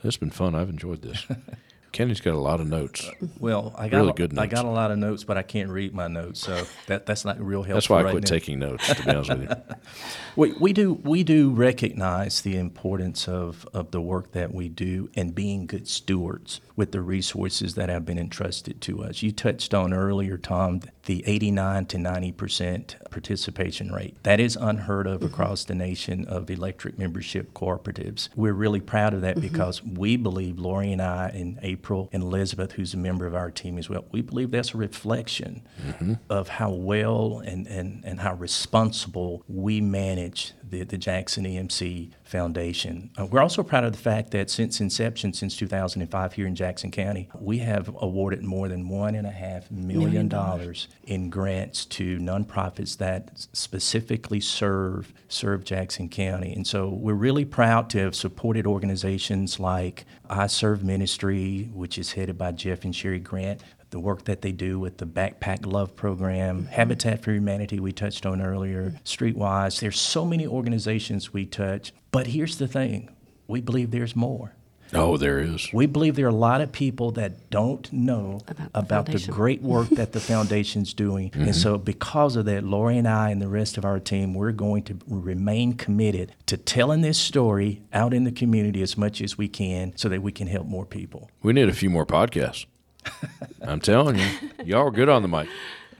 It's 0.03 0.17
been 0.17 0.31
fun. 0.31 0.55
I've 0.55 0.69
enjoyed 0.69 1.03
this. 1.03 1.27
Kenny's 1.95 2.19
got 2.19 2.33
a 2.33 2.37
lot 2.39 2.59
of 2.59 2.67
notes. 2.67 3.09
Well, 3.39 3.73
I 3.77 3.87
got 3.87 3.97
Really 3.99 4.09
a- 4.09 4.13
good 4.13 4.33
I 4.37 4.41
notes. 4.43 4.53
got 4.53 4.65
a 4.65 4.69
lot 4.69 4.91
of 4.91 4.97
notes, 4.97 5.23
but 5.23 5.37
I 5.37 5.43
can't 5.43 5.69
read 5.69 5.93
my 5.95 6.07
notes, 6.09 6.41
so 6.41 6.65
that, 6.87 7.05
that's 7.05 7.23
not 7.23 7.39
real 7.39 7.63
helpful. 7.63 7.75
That's 7.75 7.89
why 7.89 8.01
I 8.01 8.03
right 8.03 8.11
quit 8.11 8.23
now. 8.25 8.29
taking 8.29 8.59
notes. 8.59 8.93
To 8.93 9.03
be 9.03 9.09
honest 9.11 9.29
with 9.29 9.41
you. 9.49 9.55
We, 10.35 10.51
we 10.59 10.73
do 10.73 10.93
we 10.93 11.23
do 11.23 11.51
recognize 11.51 12.41
the 12.41 12.57
importance 12.57 13.29
of, 13.29 13.65
of 13.73 13.91
the 13.91 14.01
work 14.01 14.33
that 14.33 14.53
we 14.53 14.67
do 14.67 15.09
and 15.15 15.33
being 15.33 15.65
good 15.65 15.87
stewards 15.87 16.59
with 16.75 16.91
the 16.91 17.01
resources 17.01 17.75
that 17.75 17.89
have 17.89 18.05
been 18.05 18.19
entrusted 18.19 18.81
to 18.81 19.03
us. 19.03 19.23
You 19.23 19.31
touched 19.31 19.73
on 19.73 19.93
earlier, 19.93 20.37
Tom, 20.37 20.81
the 21.05 21.23
89 21.25 21.85
to 21.87 21.97
90 21.97 22.31
percent 22.33 22.95
participation 23.09 23.91
rate. 23.91 24.17
That 24.23 24.39
is 24.39 24.57
unheard 24.59 25.07
of 25.07 25.19
mm-hmm. 25.19 25.33
across 25.33 25.63
the 25.63 25.75
nation 25.75 26.25
of 26.25 26.49
electric 26.49 26.97
membership 26.97 27.53
cooperatives. 27.53 28.29
We're 28.35 28.53
really 28.53 28.81
proud 28.81 29.13
of 29.13 29.21
that 29.21 29.37
mm-hmm. 29.37 29.47
because 29.47 29.83
we 29.83 30.17
believe, 30.17 30.59
Lori 30.59 30.91
and 30.91 31.01
I 31.01 31.29
and 31.29 31.59
April 31.61 32.09
and 32.11 32.23
Elizabeth, 32.23 32.73
who's 32.73 32.93
a 32.93 32.97
member 32.97 33.25
of 33.25 33.35
our 33.35 33.51
team 33.51 33.77
as 33.77 33.89
well, 33.89 34.05
we 34.11 34.21
believe 34.21 34.51
that's 34.51 34.73
a 34.73 34.77
reflection 34.77 35.61
mm-hmm. 35.85 36.13
of 36.29 36.47
how 36.49 36.71
well 36.71 37.41
and, 37.45 37.67
and, 37.67 38.03
and 38.05 38.19
how 38.19 38.33
responsible 38.33 39.43
we 39.47 39.81
manage 39.81 40.53
the, 40.79 40.85
the 40.85 40.97
Jackson 40.97 41.45
EMC 41.45 42.11
Foundation. 42.23 43.09
Uh, 43.17 43.25
we're 43.25 43.41
also 43.41 43.63
proud 43.63 43.83
of 43.83 43.91
the 43.91 43.97
fact 43.97 44.31
that 44.31 44.49
since 44.49 44.79
inception, 44.81 45.33
since 45.33 45.55
2005 45.55 46.33
here 46.33 46.47
in 46.47 46.55
Jackson 46.55 46.91
County, 46.91 47.29
we 47.39 47.59
have 47.59 47.89
awarded 47.99 48.43
more 48.43 48.67
than 48.67 48.89
one 48.89 49.15
and 49.15 49.27
a 49.27 49.31
half 49.31 49.69
million 49.71 50.27
dollars 50.27 50.87
in 51.03 51.29
grants 51.29 51.85
to 51.85 52.17
nonprofits 52.17 52.97
that 52.97 53.47
specifically 53.53 54.39
serve 54.39 55.13
serve 55.27 55.63
Jackson 55.63 56.09
County. 56.09 56.53
And 56.53 56.65
so 56.65 56.89
we're 56.89 57.13
really 57.13 57.45
proud 57.45 57.89
to 57.91 57.99
have 57.99 58.15
supported 58.15 58.65
organizations 58.65 59.59
like 59.59 60.05
I 60.29 60.47
Serve 60.47 60.83
Ministry, 60.83 61.69
which 61.73 61.97
is 61.97 62.13
headed 62.13 62.37
by 62.37 62.51
Jeff 62.51 62.83
and 62.83 62.95
Sherry 62.95 63.19
Grant, 63.19 63.61
the 63.95 63.99
work 64.01 64.25
that 64.25 64.41
they 64.41 64.51
do 64.51 64.77
with 64.77 64.97
the 64.97 65.05
Backpack 65.05 65.65
Love 65.65 65.95
program, 65.95 66.63
mm-hmm. 66.63 66.67
Habitat 66.67 67.21
for 67.21 67.31
Humanity, 67.31 67.79
we 67.79 67.93
touched 67.93 68.25
on 68.25 68.41
earlier, 68.41 68.87
mm-hmm. 68.87 68.97
Streetwise. 69.05 69.79
There's 69.79 69.97
so 69.97 70.25
many 70.25 70.45
organizations 70.45 71.31
we 71.31 71.45
touch. 71.45 71.93
But 72.11 72.27
here's 72.27 72.57
the 72.57 72.67
thing 72.67 73.15
we 73.47 73.61
believe 73.61 73.91
there's 73.91 74.13
more. 74.13 74.53
Oh, 74.93 75.15
there 75.15 75.39
is. 75.39 75.69
We 75.71 75.85
believe 75.85 76.17
there 76.17 76.25
are 76.25 76.29
a 76.29 76.33
lot 76.33 76.59
of 76.59 76.73
people 76.73 77.11
that 77.11 77.49
don't 77.49 77.91
know 77.93 78.41
About 78.49 78.69
about 78.73 79.05
the 79.05 79.17
the, 79.17 79.31
great 79.31 79.61
work 79.73 79.87
that 79.91 80.11
the 80.11 80.19
foundation's 80.19 80.93
doing. 80.93 81.31
And 81.33 81.43
mm-hmm. 81.43 81.51
so, 81.53 81.77
because 81.77 82.35
of 82.35 82.43
that, 82.45 82.65
Lori 82.65 82.97
and 82.97 83.07
I 83.07 83.29
and 83.29 83.41
the 83.41 83.47
rest 83.47 83.77
of 83.77 83.85
our 83.85 84.01
team, 84.01 84.33
we're 84.33 84.51
going 84.51 84.83
to 84.83 84.99
remain 85.07 85.71
committed 85.73 86.33
to 86.47 86.57
telling 86.57 86.99
this 86.99 87.17
story 87.17 87.81
out 87.93 88.13
in 88.13 88.25
the 88.25 88.31
community 88.33 88.81
as 88.81 88.97
much 88.97 89.21
as 89.21 89.37
we 89.37 89.47
can 89.47 89.95
so 89.95 90.09
that 90.09 90.21
we 90.21 90.33
can 90.33 90.47
help 90.47 90.67
more 90.67 90.85
people. 90.85 91.31
We 91.41 91.53
need 91.53 91.69
a 91.69 91.73
few 91.73 91.89
more 91.89 92.05
podcasts. 92.05 92.65
I'm 93.61 93.79
telling 93.79 94.17
you, 94.19 94.27
y'all 94.63 94.87
are 94.87 94.91
good 94.91 95.09
on 95.09 95.21
the 95.21 95.27
mic. 95.27 95.47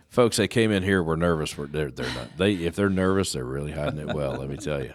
Folks, 0.10 0.38
they 0.38 0.48
came 0.48 0.72
in 0.72 0.84
here. 0.84 1.04
We're 1.04 1.15
nervous. 1.18 1.58
We're, 1.58 1.65
they're, 1.68 1.91
they're 1.91 2.13
not. 2.13 2.38
They 2.38 2.54
if 2.54 2.76
they're 2.76 2.89
nervous, 2.89 3.34
they're 3.34 3.44
really 3.44 3.72
hiding 3.72 4.00
it 4.00 4.13
well. 4.13 4.34
Let 4.38 4.50
me 4.50 4.58
tell 4.58 4.84
you. 4.84 4.94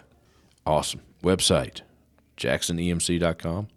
Awesome 0.65 1.01
website, 1.23 1.81
jacksonemc.com 2.37 3.67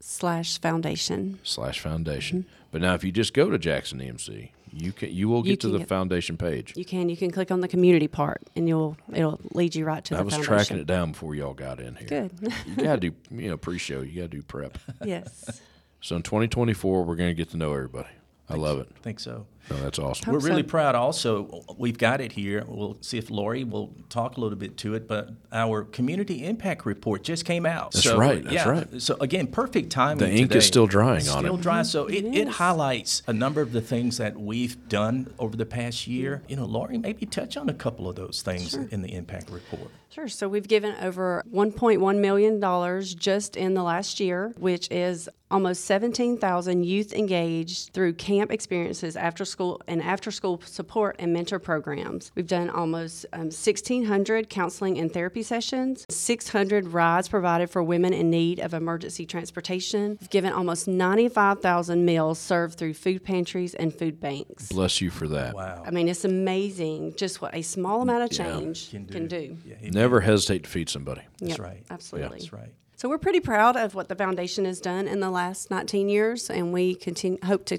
slash 0.00 0.60
foundation. 0.60 1.38
slash 1.42 1.80
foundation. 1.80 2.40
Mm-hmm. 2.40 2.48
But 2.72 2.80
now, 2.82 2.94
if 2.94 3.04
you 3.04 3.12
just 3.12 3.34
go 3.34 3.50
to 3.50 3.58
Jackson 3.58 4.00
EMC, 4.00 4.50
you 4.72 4.92
can 4.92 5.12
you 5.12 5.28
will 5.28 5.42
get 5.42 5.50
You 5.50 5.56
to 5.56 5.68
the 5.68 5.78
get- 5.78 5.88
foundation 5.88 6.36
page. 6.36 6.72
You 6.76 6.84
can 6.84 7.08
you 7.08 7.16
can 7.16 7.30
click 7.30 7.50
on 7.50 7.60
the 7.60 7.68
community 7.68 8.08
part 8.08 8.42
and 8.56 8.68
you'll 8.68 8.96
it'll 9.12 9.40
lead 9.52 9.74
you 9.74 9.84
right 9.84 10.04
to 10.06 10.14
I 10.14 10.18
the 10.18 10.24
was 10.24 10.34
foundation. 10.34 10.54
tracking 10.54 10.78
it 10.78 10.86
down 10.86 11.12
before 11.12 11.34
y'all 11.34 11.54
got 11.54 11.78
in 11.80 11.94
here. 11.94 12.08
Good. 12.08 12.32
You 12.66 12.82
gotta 12.82 13.00
do 13.00 13.12
you 13.30 13.48
know 13.50 13.56
pre-show. 13.56 14.00
You 14.00 14.16
gotta 14.22 14.28
do 14.28 14.42
prep. 14.42 14.76
yes. 15.04 15.60
So 16.04 16.16
in 16.16 16.22
2024, 16.22 17.02
we're 17.02 17.16
gonna 17.16 17.32
get 17.32 17.48
to 17.52 17.56
know 17.56 17.72
everybody. 17.72 18.10
I 18.50 18.56
love 18.56 18.78
it. 18.78 18.90
I 18.94 19.00
think 19.00 19.18
so. 19.18 19.46
No, 19.70 19.76
that's 19.76 19.98
awesome. 19.98 20.32
We're 20.32 20.40
Hope 20.40 20.48
really 20.48 20.62
so. 20.62 20.68
proud 20.68 20.94
also. 20.94 21.64
We've 21.78 21.96
got 21.96 22.20
it 22.20 22.32
here. 22.32 22.64
We'll 22.66 22.98
see 23.00 23.18
if 23.18 23.30
Lori 23.30 23.64
will 23.64 23.94
talk 24.08 24.36
a 24.36 24.40
little 24.40 24.58
bit 24.58 24.76
to 24.78 24.94
it, 24.94 25.08
but 25.08 25.30
our 25.52 25.84
community 25.84 26.44
impact 26.44 26.84
report 26.84 27.22
just 27.22 27.44
came 27.44 27.64
out. 27.64 27.92
That's 27.92 28.04
so, 28.04 28.18
right, 28.18 28.42
that's 28.42 28.54
yeah, 28.54 28.68
right. 28.68 29.02
So 29.02 29.16
again, 29.20 29.46
perfect 29.46 29.90
timing. 29.90 30.18
The 30.18 30.30
ink 30.30 30.54
is 30.54 30.66
still 30.66 30.86
drying 30.86 31.18
It's 31.18 31.28
on 31.28 31.44
still 31.44 31.54
it. 31.54 31.58
Still 31.58 31.62
dry. 31.62 31.82
So 31.82 32.06
it, 32.06 32.24
it 32.24 32.48
is. 32.48 32.54
highlights 32.56 33.22
a 33.26 33.32
number 33.32 33.60
of 33.60 33.72
the 33.72 33.80
things 33.80 34.18
that 34.18 34.38
we've 34.38 34.88
done 34.88 35.32
over 35.38 35.56
the 35.56 35.66
past 35.66 36.06
year. 36.06 36.42
You 36.48 36.56
know, 36.56 36.66
Lori, 36.66 36.98
maybe 36.98 37.26
touch 37.26 37.56
on 37.56 37.68
a 37.68 37.74
couple 37.74 38.08
of 38.08 38.16
those 38.16 38.42
things 38.42 38.74
in 38.74 39.02
the 39.02 39.14
impact 39.14 39.50
report. 39.50 39.90
Sure. 40.10 40.28
So 40.28 40.48
we've 40.48 40.68
given 40.68 40.94
over 41.02 41.42
$1.1 41.52 42.18
million 42.20 43.02
just 43.18 43.56
in 43.56 43.74
the 43.74 43.82
last 43.82 44.20
year, 44.20 44.54
which 44.58 44.88
is 44.90 45.28
almost 45.50 45.84
17,000 45.86 46.84
youth 46.84 47.12
engaged 47.12 47.92
through 47.92 48.12
camp 48.14 48.52
experiences, 48.52 49.16
after 49.16 49.44
school 49.54 49.80
and 49.86 50.02
after 50.02 50.30
school 50.32 50.60
support 50.66 51.14
and 51.20 51.32
mentor 51.32 51.60
programs. 51.60 52.32
We've 52.34 52.46
done 52.58 52.68
almost 52.68 53.24
um, 53.32 53.50
1,600 53.52 54.50
counseling 54.50 54.98
and 54.98 55.12
therapy 55.12 55.42
sessions, 55.44 56.04
600 56.10 56.88
rides 56.88 57.28
provided 57.28 57.70
for 57.70 57.80
women 57.82 58.12
in 58.12 58.30
need 58.30 58.58
of 58.58 58.74
emergency 58.74 59.24
transportation. 59.26 60.18
We've 60.20 60.30
given 60.30 60.52
almost 60.52 60.88
95,000 60.88 62.04
meals 62.04 62.38
served 62.40 62.78
through 62.78 62.94
food 62.94 63.22
pantries 63.24 63.74
and 63.74 63.94
food 63.94 64.20
banks. 64.20 64.68
Bless 64.70 65.00
you 65.00 65.10
for 65.10 65.28
that. 65.28 65.54
Wow. 65.54 65.84
I 65.86 65.90
mean, 65.92 66.08
it's 66.08 66.24
amazing 66.24 67.14
just 67.16 67.40
what 67.40 67.54
a 67.54 67.62
small 67.62 68.02
amount 68.02 68.24
of 68.24 68.36
Yeah. 68.36 68.44
change 68.58 68.90
can 68.90 69.28
do. 69.28 69.56
Yeah, 69.64 69.76
he- 69.80 69.90
Never 69.90 70.20
hesitate 70.20 70.64
to 70.64 70.70
feed 70.70 70.88
somebody. 70.88 71.22
That's 71.38 71.50
Yep, 71.52 71.60
right. 71.60 71.82
Absolutely. 71.90 72.38
That's 72.38 72.52
right. 72.52 72.72
So 72.96 73.08
we're 73.08 73.18
pretty 73.18 73.40
proud 73.40 73.76
of 73.76 73.94
what 73.94 74.08
the 74.08 74.14
foundation 74.16 74.64
has 74.64 74.80
done 74.80 75.06
in 75.06 75.20
the 75.20 75.30
last 75.30 75.70
19 75.70 76.08
years, 76.08 76.50
and 76.50 76.72
we 76.72 76.94
continue, 76.96 77.38
hope 77.44 77.64
to 77.66 77.78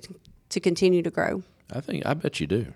to 0.50 0.60
continue 0.60 1.02
to 1.02 1.10
grow. 1.10 1.42
I 1.72 1.82
think 1.82 2.06
I 2.06 2.14
bet 2.14 2.40
you 2.40 2.48
do. 2.48 2.74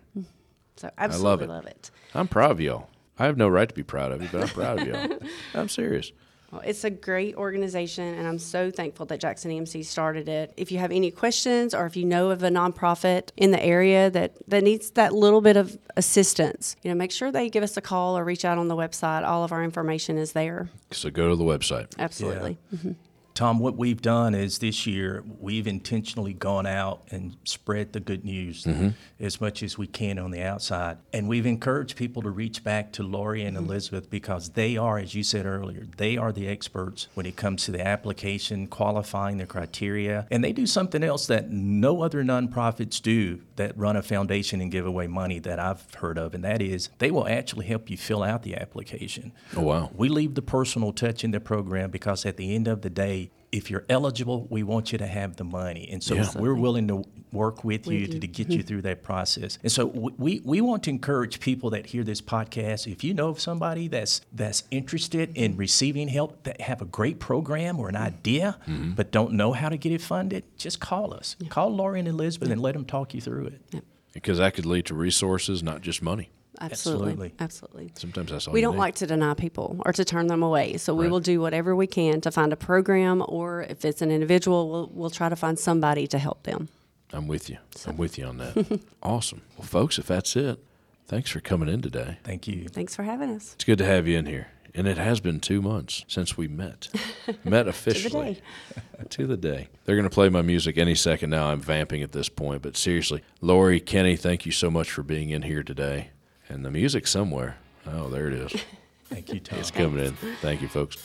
So 0.78 0.90
absolutely 0.98 1.46
it. 1.46 1.50
I 1.50 1.54
love 1.54 1.66
it. 1.68 1.92
I'm 2.14 2.28
proud 2.28 2.52
of 2.52 2.62
y'all. 2.62 2.90
I 3.18 3.26
have 3.26 3.38
no 3.38 3.50
right 3.50 3.68
to 3.68 3.76
be 3.76 3.84
proud 3.84 4.12
of 4.12 4.22
you, 4.22 4.30
but 4.32 4.44
I'm 4.44 4.50
proud 4.50 4.80
of 4.80 4.88
y'all. 4.88 5.20
I'm 5.54 5.70
serious. 5.70 6.12
Well, 6.52 6.62
it's 6.66 6.84
a 6.84 6.90
great 6.90 7.36
organization, 7.36 8.16
and 8.16 8.28
I'm 8.28 8.40
so 8.40 8.72
thankful 8.72 9.06
that 9.08 9.20
Jackson 9.20 9.52
EMC 9.52 9.86
started 9.86 10.28
it. 10.28 10.52
If 10.58 10.72
you 10.72 10.80
have 10.80 10.92
any 10.92 11.12
questions 11.12 11.76
or 11.76 11.86
if 11.86 11.96
you 11.96 12.06
know 12.06 12.32
of 12.32 12.42
a 12.42 12.50
nonprofit 12.50 13.30
in 13.38 13.52
the 13.52 13.64
area 13.64 14.10
that, 14.10 14.34
that 14.48 14.64
needs 14.64 14.90
that 14.92 15.14
little 15.14 15.42
bit 15.42 15.58
of 15.58 15.78
assistance, 15.96 16.76
you 16.82 16.90
know, 16.90 16.96
make 16.96 17.12
sure 17.12 17.32
they 17.32 17.50
give 17.50 17.62
us 17.62 17.78
a 17.78 17.82
call 17.82 18.18
or 18.18 18.24
reach 18.24 18.46
out 18.46 18.58
on 18.58 18.68
the 18.68 18.76
website. 18.76 19.24
All 19.28 19.44
of 19.44 19.52
our 19.52 19.64
information 19.64 20.18
is 20.18 20.32
there. 20.32 20.70
So 20.92 21.12
go 21.12 21.30
to 21.30 21.36
the 21.36 21.44
website. 21.44 21.96
Absolutely. 22.00 22.58
Mm-hmm. 22.74 22.92
Tom, 23.40 23.58
what 23.60 23.78
we've 23.78 24.02
done 24.02 24.36
is 24.36 24.60
this 24.60 24.86
year 24.86 25.24
we've 25.40 25.66
intentionally 25.66 26.34
gone 26.34 26.66
out 26.66 27.04
and 27.10 27.38
spread 27.46 27.94
the 27.94 28.02
good 28.02 28.26
news 28.26 28.66
mm-hmm. 28.66 28.90
as 29.18 29.40
much 29.40 29.64
as 29.64 29.78
we 29.78 29.88
can 29.88 30.20
on 30.20 30.32
the 30.32 30.42
outside. 30.42 30.98
And 31.14 31.30
we've 31.30 31.46
encouraged 31.46 31.96
people 31.96 32.22
to 32.24 32.30
reach 32.30 32.66
back 32.66 32.92
to 32.92 33.04
Lori 33.04 33.44
and 33.44 33.56
mm-hmm. 33.56 33.68
Elizabeth 33.68 34.10
because 34.10 34.50
they 34.50 34.76
are, 34.76 35.00
as 35.00 35.16
you 35.16 35.24
said 35.24 35.46
earlier, 35.46 35.88
they 35.96 36.18
are 36.18 36.34
the 36.34 36.50
experts 36.50 37.08
when 37.14 37.26
it 37.26 37.38
comes 37.38 37.64
to 37.64 37.72
the 37.72 37.80
application, 37.80 38.68
qualifying 38.68 39.38
the 39.38 39.46
criteria. 39.46 40.28
And 40.30 40.44
they 40.44 40.52
do 40.52 40.68
something 40.68 41.02
else 41.02 41.26
that 41.28 41.50
no 41.50 42.02
other 42.02 42.26
nonprofits 42.26 43.02
do 43.02 43.40
that 43.60 43.78
run 43.78 43.96
a 43.96 44.02
foundation 44.02 44.62
and 44.62 44.72
give 44.72 44.86
away 44.86 45.06
money 45.06 45.38
that 45.40 45.60
I've 45.60 45.94
heard 45.96 46.18
of, 46.18 46.34
and 46.34 46.44
that 46.44 46.62
is 46.62 46.90
they 46.98 47.12
will 47.12 47.28
actually 47.28 47.68
help 47.68 47.90
you 47.90 47.98
fill 47.98 48.24
out 48.24 48.42
the 48.44 48.56
application. 48.56 49.34
Oh, 49.56 49.62
wow. 49.62 49.92
We 49.94 50.10
leave 50.10 50.34
the 50.34 50.42
personal 50.42 50.94
touch 50.94 51.24
in 51.24 51.32
the 51.32 51.40
program 51.40 51.92
because 51.92 52.26
at 52.26 52.38
the 52.38 52.56
end 52.56 52.68
of 52.68 52.82
the 52.82 52.90
day, 52.90 53.32
if 53.52 53.72
you're 53.72 53.86
eligible, 53.90 54.48
we 54.50 54.64
want 54.64 54.92
you 54.92 54.98
to 55.00 55.08
have 55.08 55.38
the 55.38 55.44
money. 55.44 55.90
And 55.92 56.04
so 56.04 56.16
Yeah. 56.16 56.30
we're 56.38 56.56
willing 56.56 56.88
to 56.90 57.04
work 57.32 57.64
with 57.64 57.88
you 57.88 58.02
With 58.02 58.10
to, 58.10 58.14
you. 58.16 58.20
to 58.22 58.28
get 58.28 58.48
mm-hmm. 58.48 58.58
you 58.58 58.64
through 58.64 58.82
that 58.84 59.04
process. 59.04 59.58
And 59.64 59.72
so 59.72 59.88
we- 59.88 60.14
we, 60.18 60.42
we 60.44 60.62
want 60.62 60.84
to 60.84 60.90
encourage 60.90 61.40
people 61.40 61.70
that 61.72 61.88
hear 61.88 62.04
this 62.04 62.22
podcast, 62.22 62.92
if 62.92 63.04
you 63.04 63.14
know 63.14 63.30
of 63.30 63.40
somebody 63.40 63.88
that's 63.88 64.22
that's 64.32 64.64
interested 64.72 65.32
in 65.36 65.58
receiving 65.58 66.08
help, 66.08 66.44
that 66.44 66.62
have 66.62 66.82
a 66.82 66.86
great 66.86 67.20
program 67.20 67.80
or 67.80 67.90
an 67.90 67.96
mm-hmm. 67.96 68.04
idea, 68.04 68.58
mm-hmm. 68.68 68.92
but 68.92 69.12
don't 69.12 69.34
know 69.34 69.54
how 69.54 69.70
to 69.70 69.78
get 69.78 69.92
it 69.92 70.02
funded, 70.02 70.44
just 70.58 70.80
call 70.80 71.14
us. 71.14 71.36
Call 71.50 71.76
Lori 71.76 72.00
and 72.00 72.08
Elizabeth 72.08 72.50
and 72.52 72.62
let 72.62 72.74
them 72.74 72.86
talk 72.86 73.14
you 73.14 73.22
through 73.22 73.48
it. 73.48 73.84
Because 74.14 74.40
that 74.40 74.54
could 74.54 74.66
lead 74.66 74.86
to 74.88 74.96
resources, 74.96 75.62
not 75.64 75.82
just 75.82 76.02
money. 76.02 76.30
Absolutely. 76.62 77.08
Absolutely. 77.10 77.34
Absolutely. 77.40 77.92
Sometimes 77.96 78.32
that's 78.32 78.48
all 78.48 78.54
We 78.54 78.62
don't 78.62 78.74
need. 78.76 78.80
like 78.80 78.96
to 78.96 79.08
deny 79.08 79.34
people 79.34 79.82
or 79.86 79.94
to 79.94 80.04
turn 80.04 80.28
them 80.28 80.44
away. 80.44 80.78
So 80.78 80.94
we 80.94 81.06
Right. 81.06 81.12
will 81.12 81.20
do 81.20 81.40
whatever 81.42 81.76
we 81.76 81.88
can 81.88 82.22
to 82.22 82.32
find 82.32 82.52
a 82.52 82.56
program, 82.58 83.24
or 83.28 83.64
if 83.64 83.86
it's 83.86 84.02
an 84.02 84.12
individual, 84.12 84.70
we'll, 84.70 84.90
we'll 84.94 85.10
try 85.10 85.30
to 85.30 85.36
find 85.36 85.58
somebody 85.60 86.08
to 86.08 86.18
help 86.18 86.44
them. 86.44 86.70
I'm 87.14 87.28
with 87.28 87.50
you. 87.50 87.58
I'm 87.88 87.98
with 87.98 88.18
you 88.18 88.26
on 88.26 88.38
that. 88.38 88.82
awesome. 89.04 89.42
Well, 89.58 89.66
folks, 89.68 89.98
if 90.00 90.08
that's 90.08 90.36
it, 90.36 90.60
thanks 91.08 91.30
for 91.32 91.40
coming 91.40 91.70
in 91.70 91.82
today. 91.82 92.18
Thank 92.24 92.48
you. 92.48 92.68
Thanks 92.68 92.96
for 92.96 93.04
having 93.04 93.30
us. 93.32 93.54
It's 93.56 93.64
good 93.64 93.78
to 93.80 93.86
have 93.86 94.08
you 94.08 94.18
in 94.18 94.26
here. 94.26 94.48
And 94.76 94.88
it 94.88 94.98
has 95.00 95.20
been 95.20 95.40
two 95.40 95.64
months 95.64 96.06
since 96.08 96.38
we 96.38 96.48
met. 96.48 96.90
met 97.44 97.68
officially. 97.68 98.36
to, 98.36 98.42
the 99.00 99.06
to 99.10 99.28
the 99.28 99.38
day. 99.38 99.70
They're 99.86 99.96
going 99.96 100.04
to 100.08 100.14
play 100.14 100.30
my 100.30 100.44
music 100.44 100.78
any 100.78 100.94
second 100.94 101.32
now. 101.32 101.48
I'm 101.48 101.60
vamping 101.62 102.04
at 102.04 102.12
this 102.12 102.30
point. 102.30 102.62
But 102.62 102.78
seriously, 102.78 103.24
Lori, 103.42 103.80
Kenny, 103.80 104.16
thank 104.16 104.46
you 104.46 104.52
so 104.52 104.70
much 104.70 104.92
for 104.92 105.02
being 105.02 105.32
in 105.32 105.42
here 105.42 105.64
today. 105.64 106.10
And 106.50 106.66
the 106.66 106.72
music 106.72 107.08
somewhere. 107.08 107.58
Oh, 107.86 108.10
there 108.10 108.28
it 108.28 108.34
is. 108.34 108.54
Thank 109.06 109.34
you, 109.34 109.40
Tom. 109.40 109.60
It's 109.60 109.72
coming 109.72 110.04
in. 110.06 110.14
Thank 110.42 110.62
you, 110.62 110.68
folks. 110.68 110.98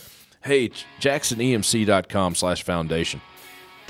Hey, 0.43 0.71
jacksonemc.com 1.01 2.35
slash 2.35 2.63
foundation. 2.63 3.21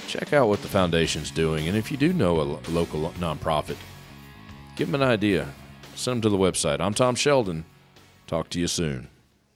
Check 0.06 0.32
out 0.32 0.48
what 0.48 0.62
the 0.62 0.68
foundation's 0.68 1.30
doing. 1.30 1.68
And 1.68 1.76
if 1.76 1.90
you 1.90 1.96
do 1.96 2.12
know 2.12 2.40
a 2.40 2.42
local 2.70 3.10
nonprofit, 3.12 3.76
give 4.76 4.90
them 4.90 5.00
an 5.00 5.08
idea. 5.08 5.48
Send 5.94 6.16
them 6.16 6.22
to 6.22 6.36
the 6.36 6.42
website. 6.42 6.80
I'm 6.80 6.94
Tom 6.94 7.14
Sheldon. 7.14 7.64
Talk 8.26 8.50
to 8.50 8.60
you 8.60 8.66
soon. 8.66 9.08